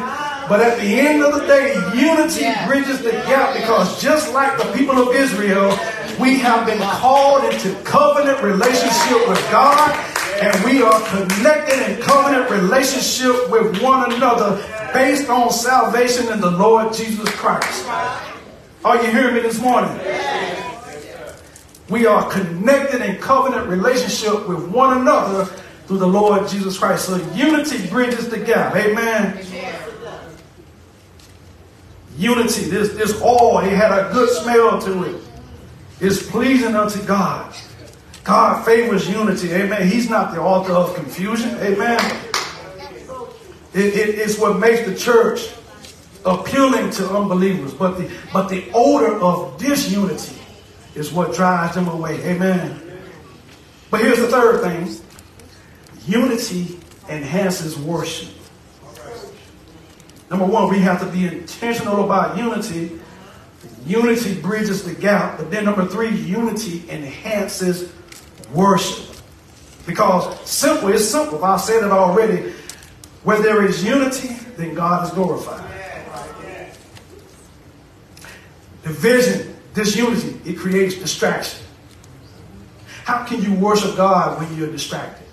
But 0.48 0.60
at 0.60 0.78
the 0.78 0.86
end 0.86 1.22
of 1.22 1.34
the 1.34 1.46
day, 1.46 1.74
unity 1.94 2.46
bridges 2.66 3.02
the 3.02 3.10
gap 3.10 3.54
because 3.54 4.00
just 4.00 4.32
like 4.32 4.56
the 4.56 4.72
people 4.72 4.96
of 4.98 5.14
Israel, 5.14 5.76
we 6.20 6.38
have 6.38 6.64
been 6.64 6.80
called 6.80 7.52
into 7.52 7.74
covenant 7.82 8.40
relationship 8.40 9.28
with 9.28 9.40
God 9.50 9.90
and 10.40 10.64
we 10.64 10.80
are 10.80 11.00
connected 11.08 11.90
in 11.90 12.00
covenant 12.00 12.48
relationship 12.50 13.50
with 13.50 13.82
one 13.82 14.12
another 14.12 14.56
based 14.92 15.28
on 15.28 15.50
salvation 15.50 16.32
in 16.32 16.40
the 16.40 16.50
Lord 16.50 16.94
Jesus 16.94 17.28
Christ. 17.30 17.86
Are 18.84 19.02
you 19.02 19.10
hearing 19.10 19.34
me 19.34 19.40
this 19.40 19.60
morning? 19.60 19.90
We 21.88 22.06
are 22.06 22.30
connected 22.30 23.02
in 23.02 23.16
covenant 23.16 23.68
relationship 23.68 24.48
with 24.48 24.68
one 24.68 25.00
another 25.00 25.50
through 25.90 25.98
the 25.98 26.06
Lord 26.06 26.48
Jesus 26.48 26.78
Christ. 26.78 27.06
So 27.06 27.16
unity 27.34 27.84
bridges 27.88 28.28
the 28.28 28.38
gap. 28.38 28.76
Amen. 28.76 29.44
Unity, 32.16 32.66
this, 32.66 32.90
this 32.90 33.20
oil, 33.20 33.58
it 33.58 33.72
had 33.72 33.90
a 33.90 34.12
good 34.12 34.28
smell 34.28 34.80
to 34.82 35.02
it. 35.02 35.20
It's 35.98 36.24
pleasing 36.24 36.76
unto 36.76 37.04
God. 37.04 37.52
God 38.22 38.64
favors 38.64 39.08
unity. 39.08 39.50
Amen. 39.50 39.88
He's 39.88 40.08
not 40.08 40.32
the 40.32 40.40
author 40.40 40.74
of 40.74 40.94
confusion. 40.94 41.56
Amen. 41.58 41.98
It, 43.74 43.86
it, 43.86 44.14
it's 44.14 44.38
what 44.38 44.60
makes 44.60 44.86
the 44.86 44.94
church 44.94 45.50
appealing 46.24 46.90
to 46.90 47.10
unbelievers. 47.10 47.74
But 47.74 47.98
the, 47.98 48.16
but 48.32 48.46
the 48.46 48.70
odor 48.72 49.18
of 49.18 49.58
disunity 49.58 50.38
is 50.94 51.10
what 51.10 51.34
drives 51.34 51.74
them 51.74 51.88
away. 51.88 52.22
Amen. 52.22 52.80
But 53.90 54.02
here's 54.02 54.18
the 54.18 54.28
third 54.28 54.60
thing 54.62 55.00
unity 56.06 56.78
enhances 57.08 57.78
worship. 57.78 58.28
Number 60.30 60.46
one, 60.46 60.70
we 60.70 60.78
have 60.78 61.00
to 61.00 61.06
be 61.06 61.26
intentional 61.26 62.04
about 62.04 62.38
unity. 62.38 63.00
Unity 63.84 64.40
bridges 64.40 64.84
the 64.84 64.94
gap. 64.94 65.38
But 65.38 65.50
then, 65.50 65.64
number 65.64 65.86
three, 65.86 66.10
unity 66.10 66.88
enhances 66.88 67.92
worship. 68.52 69.16
Because 69.86 70.48
simple 70.48 70.88
is 70.90 71.08
simple. 71.10 71.44
I've 71.44 71.60
said 71.60 71.82
it 71.82 71.90
already. 71.90 72.52
Where 73.24 73.42
there 73.42 73.64
is 73.64 73.84
unity, 73.84 74.28
then 74.56 74.74
God 74.74 75.06
is 75.06 75.12
glorified. 75.12 75.68
Division, 78.82 79.56
disunity, 79.74 80.40
it 80.48 80.58
creates 80.58 80.94
distraction. 80.94 81.60
How 83.04 83.24
can 83.24 83.42
you 83.42 83.52
worship 83.54 83.96
God 83.96 84.38
when 84.38 84.56
you're 84.56 84.70
distracted? 84.70 85.26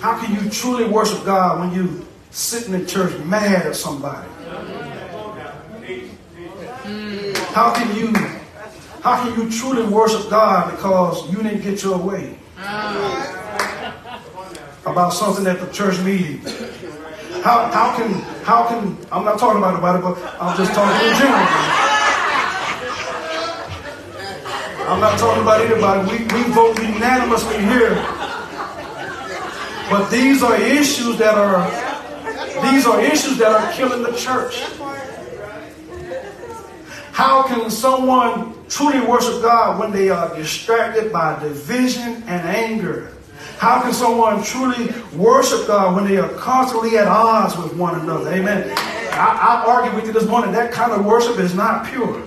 How 0.00 0.18
can 0.18 0.34
you 0.34 0.50
truly 0.50 0.84
worship 0.84 1.26
God 1.26 1.60
when 1.60 1.74
you 1.74 2.06
sitting 2.30 2.72
in 2.72 2.86
church 2.86 3.14
mad 3.26 3.66
at 3.66 3.76
somebody? 3.76 4.26
How 7.52 7.74
can 7.74 7.94
you 7.94 8.10
how 9.02 9.22
can 9.22 9.38
you 9.38 9.50
truly 9.50 9.82
worship 9.82 10.30
God 10.30 10.70
because 10.70 11.30
you 11.30 11.42
didn't 11.42 11.60
get 11.60 11.82
your 11.82 11.98
way? 11.98 12.38
About 14.86 15.10
something 15.10 15.46
at 15.46 15.60
the 15.60 15.70
church 15.70 15.98
meeting. 16.00 16.38
How, 17.42 17.70
how 17.70 17.94
can 17.98 18.12
how 18.42 18.68
can 18.68 18.96
I'm 19.12 19.26
not 19.26 19.38
talking 19.38 19.58
about 19.58 19.74
nobody, 19.74 20.02
but 20.02 20.16
I'm 20.40 20.56
just 20.56 20.72
talking 20.72 21.08
in 21.08 21.16
general. 21.18 21.46
I'm 24.88 25.00
not 25.00 25.18
talking 25.18 25.42
about 25.42 25.60
anybody. 25.60 26.10
We, 26.10 26.24
we 26.24 26.50
vote 26.54 26.78
unanimously 26.78 27.58
here. 27.58 28.19
But 29.90 30.08
these 30.08 30.40
are 30.40 30.54
issues 30.54 31.18
that 31.18 31.36
are 31.36 31.68
these 32.70 32.86
are 32.86 33.00
issues 33.00 33.38
that 33.38 33.50
are 33.50 33.72
killing 33.72 34.04
the 34.04 34.16
church. 34.16 34.62
How 37.10 37.42
can 37.42 37.68
someone 37.70 38.54
truly 38.68 39.00
worship 39.04 39.42
God 39.42 39.80
when 39.80 39.90
they 39.90 40.08
are 40.08 40.32
distracted 40.36 41.12
by 41.12 41.40
division 41.40 42.22
and 42.28 42.48
anger? 42.48 43.12
How 43.58 43.82
can 43.82 43.92
someone 43.92 44.44
truly 44.44 44.94
worship 45.12 45.66
God 45.66 45.96
when 45.96 46.04
they 46.04 46.18
are 46.18 46.28
constantly 46.34 46.96
at 46.96 47.08
odds 47.08 47.56
with 47.56 47.74
one 47.74 47.98
another? 48.00 48.32
Amen. 48.32 48.72
I, 49.12 49.64
I 49.64 49.64
argue 49.66 49.96
with 49.96 50.06
you 50.06 50.12
this 50.12 50.26
morning, 50.26 50.52
that 50.52 50.70
kind 50.70 50.92
of 50.92 51.04
worship 51.04 51.38
is 51.38 51.52
not 51.52 51.84
pure. 51.86 52.22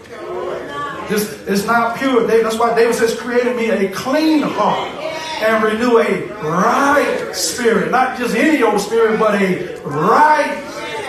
Is 1.10 1.66
not 1.66 1.98
pure. 1.98 2.28
That's 2.28 2.58
why 2.58 2.76
David 2.76 2.96
says, 2.96 3.18
created 3.18 3.56
me 3.56 3.70
a 3.70 3.90
clean 3.92 4.42
heart 4.42 5.03
and 5.44 5.64
renew 5.64 6.00
a 6.00 6.28
right 6.42 7.32
spirit. 7.34 7.92
Not 7.92 8.18
just 8.18 8.36
any 8.36 8.64
old 8.64 8.80
spirit, 8.80 9.20
but 9.20 9.42
a 9.42 9.80
right 9.82 10.64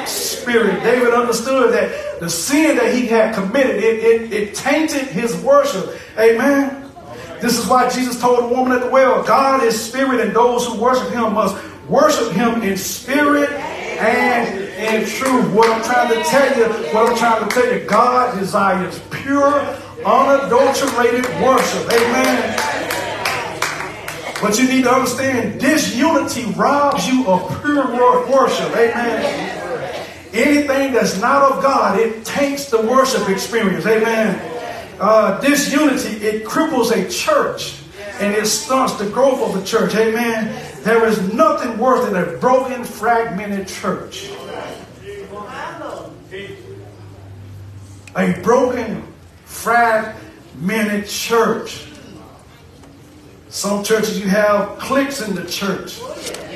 spirit. 0.07 0.83
David 0.83 1.15
understood 1.15 1.73
that 1.73 2.21
the 2.21 2.29
sin 2.29 2.77
that 2.77 2.95
he 2.95 3.07
had 3.07 3.35
committed, 3.35 3.77
it, 3.77 4.05
it, 4.05 4.33
it 4.33 4.55
tainted 4.55 5.07
his 5.09 5.37
worship. 5.37 5.99
Amen. 6.19 6.91
This 7.41 7.59
is 7.59 7.67
why 7.67 7.89
Jesus 7.91 8.21
told 8.21 8.51
the 8.51 8.55
woman 8.55 8.73
at 8.73 8.83
the 8.83 8.91
well, 8.91 9.23
God 9.23 9.63
is 9.63 9.81
spirit, 9.81 10.21
and 10.21 10.35
those 10.35 10.67
who 10.67 10.81
worship 10.81 11.11
him 11.11 11.35
must 11.35 11.57
worship 11.89 12.33
him 12.33 12.63
in 12.63 12.77
spirit 12.77 13.51
and 13.51 14.59
in 14.59 15.07
truth. 15.07 15.53
What 15.53 15.69
I'm 15.71 15.83
trying 15.85 16.09
to 16.15 16.23
tell 16.29 16.59
you, 16.59 16.65
what 16.93 17.11
I'm 17.11 17.17
trying 17.17 17.49
to 17.49 17.55
tell 17.55 17.73
you, 17.73 17.87
God 17.87 18.39
desires 18.39 19.01
pure, 19.11 19.61
unadulterated 20.05 21.27
worship. 21.43 21.93
Amen. 21.93 23.04
But 24.45 24.59
you 24.59 24.69
need 24.69 24.85
to 24.85 24.93
understand 24.93 25.59
disunity 25.59 26.45
robs 26.53 27.09
you 27.09 27.27
of 27.27 27.63
pure 27.63 28.31
worship. 28.31 28.71
Amen. 28.77 29.51
Anything 30.33 30.93
that's 30.93 31.21
not 31.21 31.51
of 31.51 31.63
God, 31.63 31.99
it 31.99 32.25
taints 32.25 32.71
the 32.71 32.83
worship 32.83 33.29
experience. 33.29 33.87
Amen 33.87 34.55
uh, 35.01 35.41
disunity, 35.41 36.25
it 36.25 36.45
cripples 36.45 36.91
a 36.93 37.09
church 37.11 37.81
and 38.21 38.35
it 38.35 38.47
stunts 38.47 38.95
the 38.95 39.09
growth 39.11 39.43
of 39.43 39.61
the 39.61 39.67
church. 39.67 39.95
Amen. 39.95 40.55
There 40.83 41.07
is 41.07 41.33
nothing 41.33 41.79
worse 41.79 42.05
than 42.09 42.17
a 42.17 42.39
broken, 42.39 42.85
fragmented 42.85 43.67
church. 43.67 44.31
A 48.17 48.41
broken, 48.43 49.03
fragmented 49.45 51.09
church. 51.09 51.87
Some 53.55 53.85
churches 53.85 54.19
you 54.19 54.29
have 54.29 54.81
cliques 54.81 55.21
in 55.21 55.37
the 55.37 55.45
church, 55.45 56.01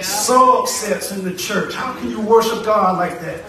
subsets 0.00 1.16
in 1.16 1.22
the 1.22 1.32
church. 1.32 1.72
How 1.72 1.92
can 1.92 2.10
you 2.10 2.20
worship 2.20 2.64
God 2.64 2.98
like 2.98 3.20
that? 3.20 3.44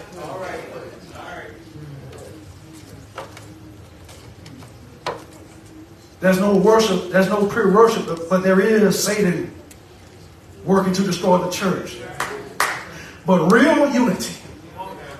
There's 6.20 6.38
no 6.38 6.56
worship, 6.58 7.10
there's 7.10 7.28
no 7.28 7.44
pure 7.48 7.74
worship, 7.74 8.06
but 8.30 8.44
there 8.44 8.60
is 8.60 9.02
Satan 9.02 9.52
working 10.64 10.92
to 10.92 11.02
destroy 11.02 11.38
the 11.38 11.50
church. 11.50 11.96
But 13.26 13.50
real 13.50 13.92
unity, 13.92 14.36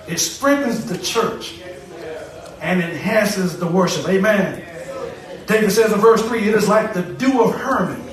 it 0.07 0.21
strengthens 0.21 0.87
the 0.87 0.99
church 0.99 1.59
and 2.61 2.81
enhances 2.81 3.59
the 3.59 3.67
worship. 3.67 4.09
Amen. 4.09 4.65
David 5.47 5.73
says 5.73 5.93
in 5.93 5.99
verse 5.99 6.23
3, 6.29 6.49
it 6.49 6.55
is 6.55 6.69
like 6.69 6.95
the 6.95 7.03
dew 7.03 7.43
of 7.43 7.57
Hermon, 7.57 8.07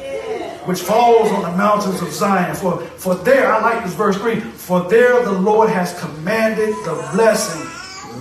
which 0.67 0.81
falls 0.81 1.31
on 1.31 1.43
the 1.43 1.57
mountains 1.57 2.01
of 2.01 2.11
Zion. 2.11 2.53
For, 2.53 2.81
for 2.81 3.15
there, 3.15 3.53
I 3.53 3.61
like 3.61 3.85
this 3.85 3.93
verse 3.93 4.17
3, 4.17 4.41
for 4.41 4.81
there 4.89 5.23
the 5.23 5.31
Lord 5.31 5.69
has 5.69 5.97
commanded 5.97 6.75
the 6.83 7.09
blessing, 7.13 7.61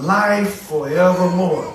life 0.01 0.63
forevermore. 0.63 1.75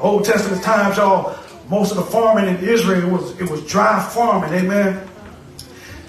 Old 0.00 0.24
Testament 0.24 0.62
times, 0.62 0.96
y'all, 0.96 1.36
most 1.68 1.90
of 1.90 1.98
the 1.98 2.02
farming 2.04 2.56
in 2.56 2.64
Israel 2.66 3.10
was 3.10 3.38
it 3.38 3.50
was 3.50 3.66
dry 3.66 4.02
farming. 4.02 4.52
Amen. 4.54 5.06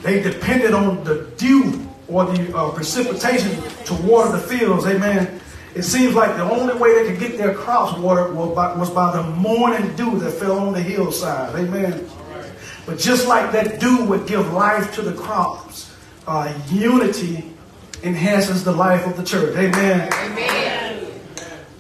They 0.04 0.22
depended 0.22 0.74
on 0.74 1.04
the 1.04 1.30
dew 1.38 1.86
or 2.08 2.26
the 2.26 2.56
uh, 2.56 2.72
precipitation 2.72 3.62
to 3.86 3.94
water 4.04 4.32
the 4.32 4.40
fields. 4.40 4.86
Amen. 4.86 5.42
It 5.76 5.84
seems 5.84 6.16
like 6.16 6.38
the 6.38 6.44
only 6.44 6.76
way 6.76 7.04
they 7.04 7.12
could 7.12 7.20
get 7.20 7.38
their 7.38 7.54
crops 7.54 7.98
watered 8.00 8.34
was 8.34 8.56
by, 8.56 8.76
was 8.78 8.90
by 8.90 9.18
the 9.18 9.24
morning 9.24 9.94
dew 9.98 10.18
that 10.20 10.32
fell 10.32 10.60
on 10.60 10.74
the 10.74 10.82
hillside. 10.82 11.54
Amen. 11.56 12.10
But 12.86 13.00
just 13.00 13.28
like 13.28 13.52
that 13.52 13.80
dew 13.80 14.06
would 14.06 14.28
give 14.28 14.54
life 14.54 14.94
to 14.96 15.02
the 15.02 15.14
crops, 15.14 15.92
uh, 16.28 16.54
unity 16.70 17.52
enhances 18.04 18.64
the 18.64 18.72
life 18.72 19.06
of 19.08 19.18
the 19.18 19.24
church. 19.24 19.56
Amen. 19.58 20.12
Amen. 20.14 20.66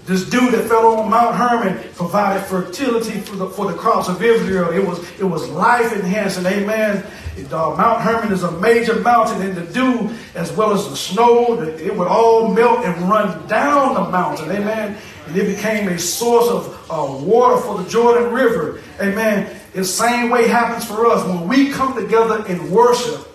This 0.05 0.29
dew 0.29 0.51
that 0.51 0.67
fell 0.67 0.97
on 0.97 1.09
Mount 1.09 1.35
Hermon 1.35 1.83
provided 1.95 2.43
fertility 2.45 3.19
for 3.21 3.35
the, 3.37 3.49
for 3.49 3.71
the 3.71 3.77
crops 3.77 4.07
of 4.07 4.21
Israel. 4.21 4.71
It 4.71 4.85
was, 4.85 4.99
it 5.19 5.23
was 5.23 5.49
life 5.49 5.91
enhancing. 5.93 6.45
Amen. 6.45 7.03
It, 7.35 7.51
uh, 7.51 7.75
Mount 7.75 8.01
Hermon 8.01 8.31
is 8.31 8.43
a 8.43 8.51
major 8.59 8.99
mountain, 8.99 9.41
and 9.41 9.55
the 9.55 9.65
dew, 9.73 10.15
as 10.35 10.51
well 10.51 10.73
as 10.73 10.87
the 10.87 10.95
snow, 10.95 11.59
it 11.59 11.95
would 11.95 12.07
all 12.07 12.53
melt 12.53 12.85
and 12.85 13.09
run 13.09 13.47
down 13.47 13.95
the 13.95 14.09
mountain. 14.11 14.51
Amen. 14.51 14.95
And 15.25 15.35
it 15.35 15.55
became 15.55 15.87
a 15.89 15.97
source 15.97 16.49
of 16.49 16.87
uh, 16.89 17.25
water 17.25 17.57
for 17.61 17.81
the 17.81 17.89
Jordan 17.89 18.31
River. 18.31 18.81
Amen. 19.01 19.59
The 19.75 19.83
same 19.83 20.29
way 20.29 20.47
happens 20.47 20.85
for 20.85 21.05
us 21.05 21.27
when 21.27 21.49
we 21.49 21.69
come 21.69 22.01
together 22.01 22.45
in 22.47 22.71
worship. 22.71 23.27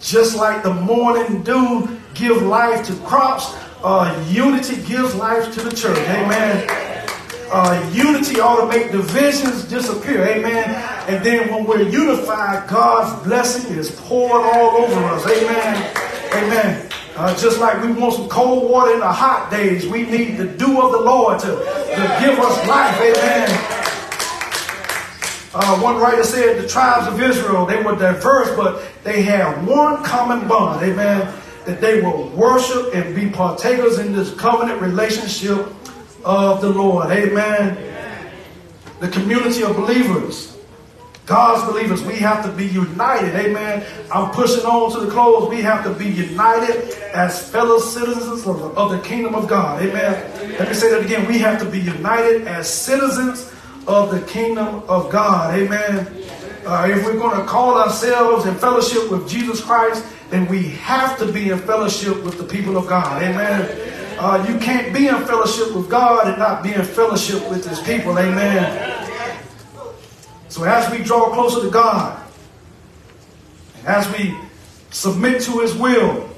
Just 0.00 0.34
like 0.38 0.62
the 0.62 0.72
morning 0.72 1.42
dew 1.42 2.00
give 2.14 2.40
life 2.40 2.86
to 2.86 2.94
crops, 3.04 3.54
uh, 3.84 4.26
unity 4.30 4.76
gives 4.88 5.14
life 5.14 5.52
to 5.52 5.60
the 5.60 5.70
church. 5.76 5.98
Amen. 5.98 6.66
Uh, 7.52 7.90
unity 7.92 8.40
ought 8.40 8.62
to 8.62 8.66
make 8.68 8.90
divisions 8.90 9.64
disappear. 9.64 10.24
Amen. 10.24 10.64
And 11.08 11.22
then 11.22 11.52
when 11.52 11.66
we're 11.66 11.86
unified, 11.86 12.70
God's 12.70 13.22
blessing 13.28 13.76
is 13.76 13.90
poured 13.90 14.46
all 14.46 14.78
over 14.78 14.98
us. 15.04 15.26
Amen. 15.26 15.94
Amen. 16.32 16.88
Uh, 17.16 17.36
just 17.36 17.60
like 17.60 17.82
we 17.82 17.92
want 17.92 18.14
some 18.14 18.30
cold 18.30 18.70
water 18.70 18.94
in 18.94 19.00
the 19.00 19.12
hot 19.12 19.50
days, 19.50 19.86
we 19.86 20.04
need 20.04 20.38
the 20.38 20.46
dew 20.46 20.80
of 20.80 20.92
the 20.92 21.00
Lord 21.00 21.38
to, 21.40 21.48
to 21.48 22.16
give 22.18 22.38
us 22.38 22.66
life. 22.66 22.98
Amen. 22.98 23.81
Uh, 25.54 25.78
one 25.80 25.96
writer 25.98 26.24
said 26.24 26.62
the 26.62 26.66
tribes 26.66 27.06
of 27.06 27.20
Israel, 27.20 27.66
they 27.66 27.82
were 27.82 27.94
diverse, 27.94 28.56
but 28.56 28.82
they 29.04 29.22
had 29.22 29.66
one 29.66 30.02
common 30.02 30.48
bond. 30.48 30.82
Amen 30.82 31.32
that 31.64 31.80
they 31.80 32.00
will 32.00 32.28
worship 32.30 32.94
and 32.94 33.14
be 33.14 33.28
partakers 33.30 33.98
in 33.98 34.12
this 34.12 34.34
covenant 34.34 34.80
relationship 34.80 35.68
of 36.24 36.60
the 36.60 36.68
Lord. 36.68 37.10
Amen. 37.10 37.90
The 39.00 39.08
community 39.08 39.62
of 39.62 39.76
believers, 39.76 40.58
God's 41.26 41.70
believers, 41.70 42.02
we 42.02 42.16
have 42.16 42.44
to 42.44 42.52
be 42.52 42.66
united. 42.66 43.34
Amen. 43.34 43.84
I'm 44.12 44.32
pushing 44.32 44.64
on 44.64 44.92
to 44.92 45.06
the 45.06 45.10
close. 45.10 45.48
We 45.48 45.62
have 45.62 45.84
to 45.84 45.92
be 45.92 46.08
united 46.08 46.94
as 47.14 47.48
fellow 47.50 47.78
citizens 47.78 48.46
of 48.46 48.58
the, 48.58 48.66
of 48.68 48.90
the 48.90 48.98
kingdom 49.00 49.34
of 49.34 49.48
God. 49.48 49.82
Amen. 49.82 50.58
Let 50.58 50.68
me 50.68 50.74
say 50.74 50.90
that 50.90 51.04
again. 51.04 51.26
We 51.26 51.38
have 51.38 51.60
to 51.60 51.64
be 51.64 51.80
united 51.80 52.48
as 52.48 52.72
citizens 52.72 53.52
of 53.86 54.10
the 54.10 54.20
kingdom 54.26 54.82
of 54.88 55.10
God. 55.10 55.58
Amen. 55.58 56.06
Uh, 56.64 56.88
if 56.88 57.04
we're 57.04 57.18
going 57.18 57.38
to 57.38 57.44
call 57.44 57.76
ourselves 57.78 58.46
in 58.46 58.54
fellowship 58.54 59.10
with 59.10 59.28
Jesus 59.28 59.60
Christ, 59.60 60.04
then 60.30 60.46
we 60.46 60.68
have 60.68 61.18
to 61.18 61.30
be 61.30 61.50
in 61.50 61.58
fellowship 61.58 62.22
with 62.22 62.38
the 62.38 62.44
people 62.44 62.76
of 62.76 62.86
God. 62.86 63.22
Amen. 63.22 64.16
Uh, 64.18 64.46
you 64.48 64.58
can't 64.58 64.94
be 64.94 65.08
in 65.08 65.16
fellowship 65.26 65.74
with 65.74 65.90
God 65.90 66.28
and 66.28 66.38
not 66.38 66.62
be 66.62 66.72
in 66.72 66.84
fellowship 66.84 67.48
with 67.50 67.66
his 67.66 67.80
people. 67.80 68.18
Amen. 68.18 69.08
So 70.48 70.64
as 70.64 70.90
we 70.90 71.02
draw 71.02 71.32
closer 71.32 71.62
to 71.62 71.70
God, 71.70 72.22
and 73.78 73.88
as 73.88 74.10
we 74.16 74.36
submit 74.90 75.42
to 75.42 75.60
his 75.60 75.74
will, 75.74 76.28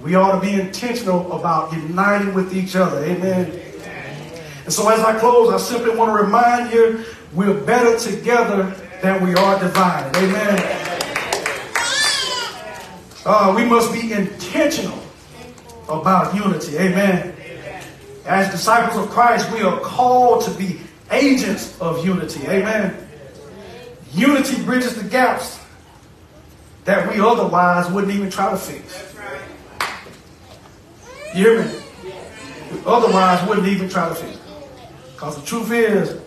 we 0.00 0.14
ought 0.14 0.40
to 0.40 0.46
be 0.46 0.58
intentional 0.58 1.32
about 1.32 1.72
uniting 1.72 2.34
with 2.34 2.56
each 2.56 2.76
other. 2.76 3.04
Amen. 3.04 3.65
And 4.66 4.74
so 4.74 4.88
as 4.88 4.98
I 4.98 5.16
close, 5.20 5.52
I 5.54 5.58
simply 5.58 5.94
want 5.94 6.10
to 6.10 6.24
remind 6.24 6.72
you 6.72 7.04
we're 7.32 7.54
better 7.54 7.96
together 7.96 8.74
than 9.00 9.24
we 9.24 9.32
are 9.36 9.60
divided. 9.60 10.16
Amen. 10.16 10.96
Uh, 13.24 13.54
we 13.56 13.64
must 13.64 13.92
be 13.92 14.12
intentional 14.12 14.98
about 15.88 16.34
unity. 16.34 16.76
Amen. 16.78 17.32
As 18.24 18.50
disciples 18.50 19.04
of 19.04 19.08
Christ, 19.12 19.52
we 19.52 19.62
are 19.62 19.78
called 19.78 20.42
to 20.46 20.50
be 20.50 20.80
agents 21.12 21.80
of 21.80 22.04
unity. 22.04 22.44
Amen. 22.48 23.06
Unity 24.14 24.60
bridges 24.64 25.00
the 25.00 25.08
gaps 25.08 25.60
that 26.86 27.08
we 27.08 27.20
otherwise 27.20 27.88
wouldn't 27.88 28.12
even 28.12 28.30
try 28.30 28.50
to 28.50 28.56
fix. 28.56 29.14
You 31.36 31.44
hear 31.44 31.64
me? 31.64 31.82
Otherwise 32.84 33.48
wouldn't 33.48 33.68
even 33.68 33.88
try 33.88 34.08
to 34.08 34.14
fix. 34.16 34.35
Because 35.16 35.40
the 35.40 35.46
truth 35.46 35.72
is, 35.72 36.20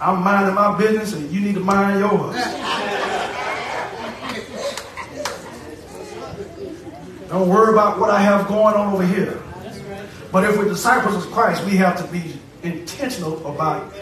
I'm 0.00 0.22
minding 0.22 0.54
my 0.54 0.78
business 0.78 1.12
and 1.12 1.28
you 1.28 1.40
need 1.40 1.56
to 1.56 1.60
mind 1.60 1.98
yours. 1.98 2.36
Don't 7.28 7.48
worry 7.48 7.72
about 7.72 7.98
what 7.98 8.10
I 8.10 8.20
have 8.20 8.46
going 8.46 8.76
on 8.76 8.94
over 8.94 9.04
here. 9.04 9.42
But 10.30 10.44
if 10.44 10.56
we're 10.56 10.68
disciples 10.68 11.16
of 11.16 11.32
Christ, 11.32 11.64
we 11.64 11.72
have 11.78 11.96
to 11.98 12.12
be 12.12 12.38
intentional 12.62 13.44
about 13.44 13.92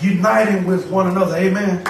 uniting 0.00 0.64
with 0.64 0.88
one 0.88 1.08
another. 1.08 1.34
Amen. 1.34 1.84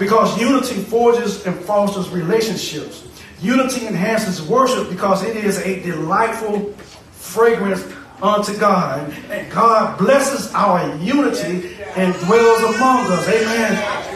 Because 0.00 0.36
unity 0.40 0.82
forges 0.82 1.46
and 1.46 1.56
fosters 1.60 2.08
relationships. 2.08 3.06
Unity 3.40 3.86
enhances 3.86 4.42
worship 4.42 4.90
because 4.90 5.22
it 5.22 5.36
is 5.36 5.58
a 5.58 5.80
delightful 5.80 6.72
fragrance 7.12 7.84
unto 8.22 8.56
God. 8.58 9.12
And 9.30 9.50
God 9.50 9.98
blesses 9.98 10.52
our 10.54 10.96
unity 10.96 11.74
and 11.96 12.14
dwells 12.26 12.62
among 12.74 13.12
us. 13.12 13.28
Amen. 13.28 14.08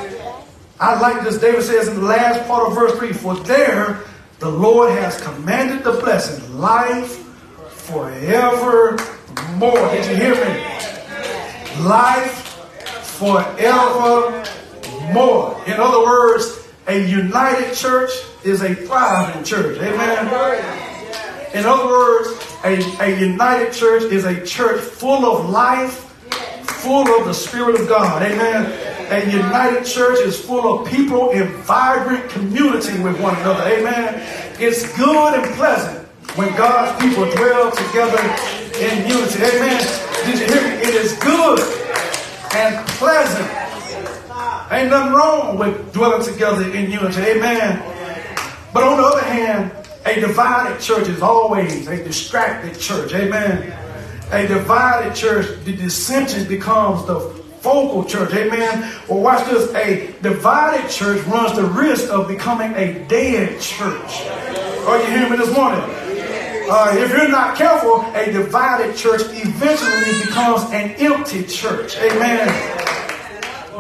I 0.81 0.99
like 1.01 1.23
this. 1.23 1.39
David 1.39 1.63
says 1.63 1.89
in 1.89 1.95
the 1.97 2.03
last 2.03 2.47
part 2.49 2.69
of 2.69 2.75
verse 2.75 2.99
3 2.99 3.13
For 3.13 3.37
there 3.37 4.01
the 4.41 4.51
Lord 4.51 4.91
has 4.91 5.21
commanded 5.21 5.85
the 5.85 5.93
blessing, 5.93 6.59
life 6.59 7.19
forevermore. 7.69 8.99
Did 9.61 10.11
you 10.11 10.17
hear 10.17 10.35
me? 10.35 11.85
Life 11.85 12.49
forevermore. 13.19 14.43
In 15.67 15.75
other 15.75 16.05
words, 16.05 16.69
a 16.89 16.99
united 17.07 17.75
church 17.75 18.11
is 18.45 18.63
a 18.63 18.75
thriving 18.75 19.45
church. 19.45 19.79
Amen. 19.79 20.27
In 21.55 21.65
other 21.65 21.87
words, 21.87 22.52
a, 22.65 22.79
a 23.01 23.19
united 23.19 23.73
church 23.73 24.05
is 24.05 24.25
a 24.25 24.45
church 24.45 24.81
full 24.81 25.25
of 25.27 25.51
life, 25.51 26.11
full 26.83 27.09
of 27.19 27.27
the 27.27 27.33
Spirit 27.33 27.81
of 27.81 27.89
God. 27.89 28.23
Amen. 28.23 28.67
A 29.11 29.31
united 29.31 29.85
church 29.85 30.19
is 30.21 30.41
full 30.41 30.81
of 30.81 30.89
people 30.89 31.31
in 31.31 31.49
vibrant 31.63 32.31
community 32.31 32.99
with 33.03 33.21
one 33.21 33.37
another. 33.37 33.65
Amen. 33.65 34.23
It's 34.61 34.97
good 34.97 35.35
and 35.35 35.55
pleasant 35.55 36.07
when 36.37 36.49
God's 36.57 37.03
people 37.03 37.25
dwell 37.33 37.71
together 37.73 38.23
in 38.79 39.09
unity. 39.09 39.43
Amen. 39.43 40.03
Did 40.25 40.39
you 40.39 40.47
hear 40.47 40.63
me? 40.63 40.83
It 40.83 40.95
is 40.95 41.15
good 41.19 41.59
and 42.55 42.87
pleasant. 42.89 43.51
Ain't 44.71 44.89
nothing 44.89 45.13
wrong 45.13 45.59
with 45.59 45.93
dwelling 45.93 46.25
together 46.25 46.63
in 46.73 46.91
unity. 46.91 47.21
Amen. 47.21 47.83
But 48.73 48.85
on 48.85 48.97
the 48.97 49.05
other 49.05 49.21
hand, 49.21 49.82
a 50.13 50.21
divided 50.21 50.79
church 50.81 51.09
is 51.09 51.23
always 51.23 51.87
a 51.89 51.97
distracted 52.05 52.79
church. 52.79 53.15
Amen. 53.15 53.73
A 54.31 54.47
divided 54.47 55.15
church, 55.15 55.65
the 55.65 55.75
dissension 55.75 56.47
becomes 56.47 57.07
the 57.07 57.21
focal 57.61 58.05
church. 58.05 58.33
Amen. 58.35 58.93
Or 59.09 59.23
watch 59.23 59.47
this. 59.47 59.73
A 59.75 60.15
divided 60.21 60.91
church 60.91 61.25
runs 61.27 61.57
the 61.57 61.65
risk 61.65 62.11
of 62.11 62.29
becoming 62.29 62.75
a 62.75 63.07
dead 63.09 63.59
church. 63.61 64.27
Are 64.87 64.99
you 64.99 65.07
hearing 65.07 65.31
me 65.31 65.37
this 65.39 65.55
morning? 65.55 65.81
Uh, 65.81 66.95
if 66.97 67.11
you're 67.11 67.29
not 67.29 67.57
careful, 67.57 68.03
a 68.15 68.31
divided 68.31 68.95
church 68.97 69.23
eventually 69.23 70.27
becomes 70.27 70.65
an 70.73 70.91
empty 70.99 71.45
church. 71.45 71.97
Amen. 71.97 72.49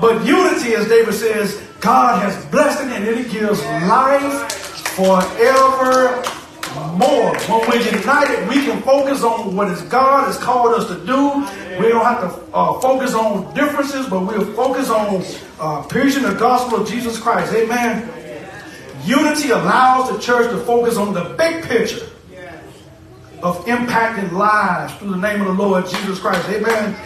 But 0.00 0.24
unity, 0.24 0.74
as 0.74 0.88
David 0.88 1.14
says, 1.14 1.62
God 1.80 2.22
has 2.22 2.42
blessed 2.46 2.84
it 2.84 2.92
and 2.92 3.04
it 3.04 3.30
gives 3.30 3.62
life 3.62 4.61
forever 4.94 6.22
more. 6.94 7.34
When 7.34 7.68
we're 7.68 7.82
united, 7.82 8.48
we 8.48 8.64
can 8.64 8.82
focus 8.82 9.22
on 9.22 9.56
what 9.56 9.68
is 9.68 9.82
God 9.82 10.26
has 10.26 10.38
called 10.38 10.74
us 10.74 10.86
to 10.88 10.94
do. 11.06 11.40
We 11.80 11.88
don't 11.88 12.04
have 12.04 12.20
to 12.20 12.54
uh, 12.54 12.80
focus 12.80 13.14
on 13.14 13.52
differences, 13.54 14.06
but 14.08 14.20
we'll 14.20 14.52
focus 14.54 14.90
on 14.90 15.24
uh, 15.58 15.82
preaching 15.86 16.22
the 16.22 16.34
gospel 16.34 16.82
of 16.82 16.88
Jesus 16.88 17.18
Christ. 17.18 17.52
Amen. 17.54 18.08
Unity 19.04 19.50
allows 19.50 20.10
the 20.10 20.18
church 20.18 20.50
to 20.50 20.58
focus 20.64 20.96
on 20.96 21.12
the 21.12 21.34
big 21.36 21.64
picture 21.64 22.06
of 23.42 23.64
impacting 23.66 24.30
lives 24.32 24.94
through 24.94 25.10
the 25.10 25.16
name 25.16 25.40
of 25.40 25.48
the 25.48 25.62
Lord 25.62 25.86
Jesus 25.88 26.20
Christ. 26.20 26.48
Amen. 26.48 26.96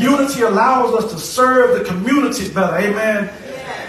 Unity 0.00 0.42
allows 0.42 0.94
us 0.94 1.12
to 1.12 1.18
serve 1.18 1.78
the 1.78 1.84
community 1.84 2.52
better. 2.52 2.76
Amen 2.76 3.45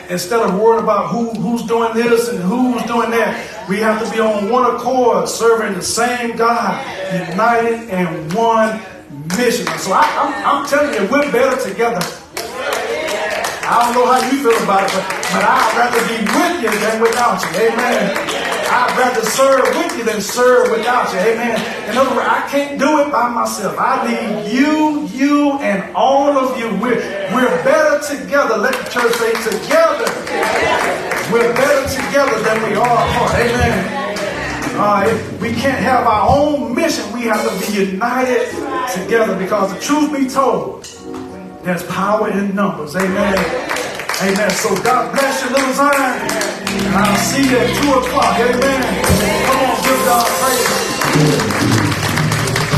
instead 0.09 0.41
of 0.41 0.59
worrying 0.59 0.83
about 0.83 1.09
who, 1.09 1.29
who's 1.41 1.63
doing 1.63 1.93
this 1.93 2.29
and 2.29 2.39
who's 2.39 2.83
doing 2.83 3.11
that, 3.11 3.67
we 3.69 3.77
have 3.77 4.03
to 4.03 4.11
be 4.11 4.19
on 4.19 4.49
one 4.49 4.75
accord, 4.75 5.27
serving 5.27 5.73
the 5.73 5.81
same 5.81 6.35
God, 6.35 6.83
united 7.29 7.89
in 7.89 8.33
one 8.33 8.81
mission. 9.37 9.67
So 9.77 9.91
I, 9.93 10.03
am 10.45 10.67
telling 10.67 10.93
you, 10.93 11.09
we're 11.11 11.31
better 11.31 11.69
together. 11.69 12.05
I 13.67 13.83
don't 13.83 13.95
know 13.99 14.07
how 14.07 14.23
you 14.31 14.39
feel 14.39 14.63
about 14.63 14.87
it, 14.87 14.95
but, 14.95 15.05
but 15.35 15.43
I'd 15.43 15.75
rather 15.75 15.99
be 16.07 16.23
with 16.23 16.55
you 16.63 16.71
than 16.79 17.01
without 17.01 17.43
you. 17.43 17.67
Amen. 17.67 18.15
I'd 18.69 18.95
rather 18.97 19.21
serve 19.27 19.67
with 19.75 19.97
you 19.97 20.03
than 20.05 20.21
serve 20.21 20.71
without 20.71 21.11
you. 21.11 21.19
Amen. 21.19 21.59
In 21.89 21.97
other 21.97 22.15
words, 22.15 22.27
I 22.31 22.47
can't 22.49 22.79
do 22.79 22.99
it 22.99 23.11
by 23.11 23.27
myself. 23.27 23.75
I 23.77 24.07
need 24.07 24.51
you, 24.53 25.07
you, 25.07 25.59
and 25.59 25.93
all 25.95 26.37
of 26.37 26.57
you. 26.57 26.69
We're, 26.79 27.03
we're 27.35 27.63
better 27.67 27.99
together. 28.07 28.55
Let 28.55 28.73
the 28.73 28.89
church 28.89 29.13
say 29.19 29.35
together. 29.35 30.07
We're 31.27 31.51
better 31.51 31.91
together 31.91 32.39
than 32.43 32.63
we 32.63 32.75
are 32.75 32.87
apart. 32.87 33.35
Amen. 33.35 34.07
Uh, 34.79 35.37
we 35.41 35.51
can't 35.51 35.83
have 35.83 36.07
our 36.07 36.29
own 36.29 36.73
mission. 36.73 37.11
We 37.11 37.23
have 37.23 37.43
to 37.43 37.67
be 37.67 37.91
united 37.91 38.47
together 38.93 39.35
because 39.37 39.73
the 39.73 39.79
truth 39.81 40.15
be 40.15 40.29
told, 40.29 40.87
there's 41.67 41.83
power 41.83 42.29
in 42.31 42.55
numbers. 42.55 42.95
Amen. 42.95 43.37
Amen. 44.21 44.49
So 44.51 44.73
God 44.83 45.11
bless 45.11 45.43
you, 45.43 45.49
little 45.49 45.73
Zion. 45.73 46.21
And 46.71 46.95
I'll 46.95 47.17
see 47.17 47.43
you 47.49 47.57
at 47.57 47.75
2 47.83 47.91
o'clock. 47.91 48.39
Amen. 48.39 48.81
Come 49.45 49.59
on, 49.67 49.75
give 49.83 49.99
God 50.07 50.27
praise. 50.39 50.63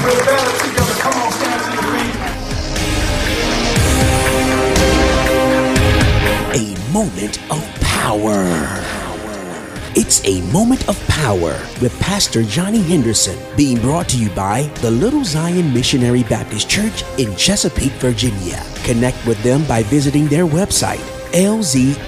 We're 0.03 0.25
better 0.25 0.53
together. 0.57 0.95
Come 1.03 1.21
on, 1.21 1.31
stand 1.33 1.61
to. 1.65 1.77
A 6.57 6.91
moment 6.91 7.37
of 7.51 7.61
power. 7.81 8.88
It's 9.95 10.23
a 10.23 10.41
moment 10.51 10.87
of 10.87 10.99
power 11.07 11.59
with 11.81 11.99
Pastor 11.99 12.43
Johnny 12.43 12.81
Henderson 12.81 13.37
being 13.57 13.81
brought 13.81 14.07
to 14.09 14.19
you 14.19 14.29
by 14.29 14.63
the 14.81 14.91
Little 14.91 15.25
Zion 15.25 15.73
Missionary 15.73 16.21
Baptist 16.23 16.69
Church 16.69 17.03
in 17.17 17.35
Chesapeake, 17.35 17.93
Virginia. 17.93 18.63
Connect 18.83 19.25
with 19.25 19.41
them 19.41 19.65
by 19.65 19.81
visiting 19.81 20.27
their 20.27 20.45
website 20.45 21.03
lzmbc.net. 21.31 22.05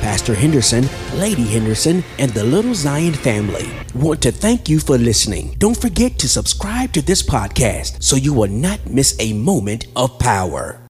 Pastor 0.00 0.34
Henderson, 0.34 0.88
Lady 1.14 1.44
Henderson, 1.44 2.04
and 2.18 2.30
the 2.32 2.44
Little 2.44 2.74
Zion 2.74 3.14
family 3.14 3.70
want 3.94 4.20
to 4.22 4.32
thank 4.32 4.68
you 4.68 4.78
for 4.78 4.98
listening. 4.98 5.54
Don't 5.58 5.80
forget 5.80 6.18
to 6.18 6.28
subscribe 6.28 6.92
to 6.92 7.02
this 7.02 7.22
podcast 7.22 8.02
so 8.02 8.16
you 8.16 8.34
will 8.34 8.48
not 8.48 8.86
miss 8.86 9.16
a 9.18 9.32
moment 9.32 9.86
of 9.96 10.18
power. 10.18 10.80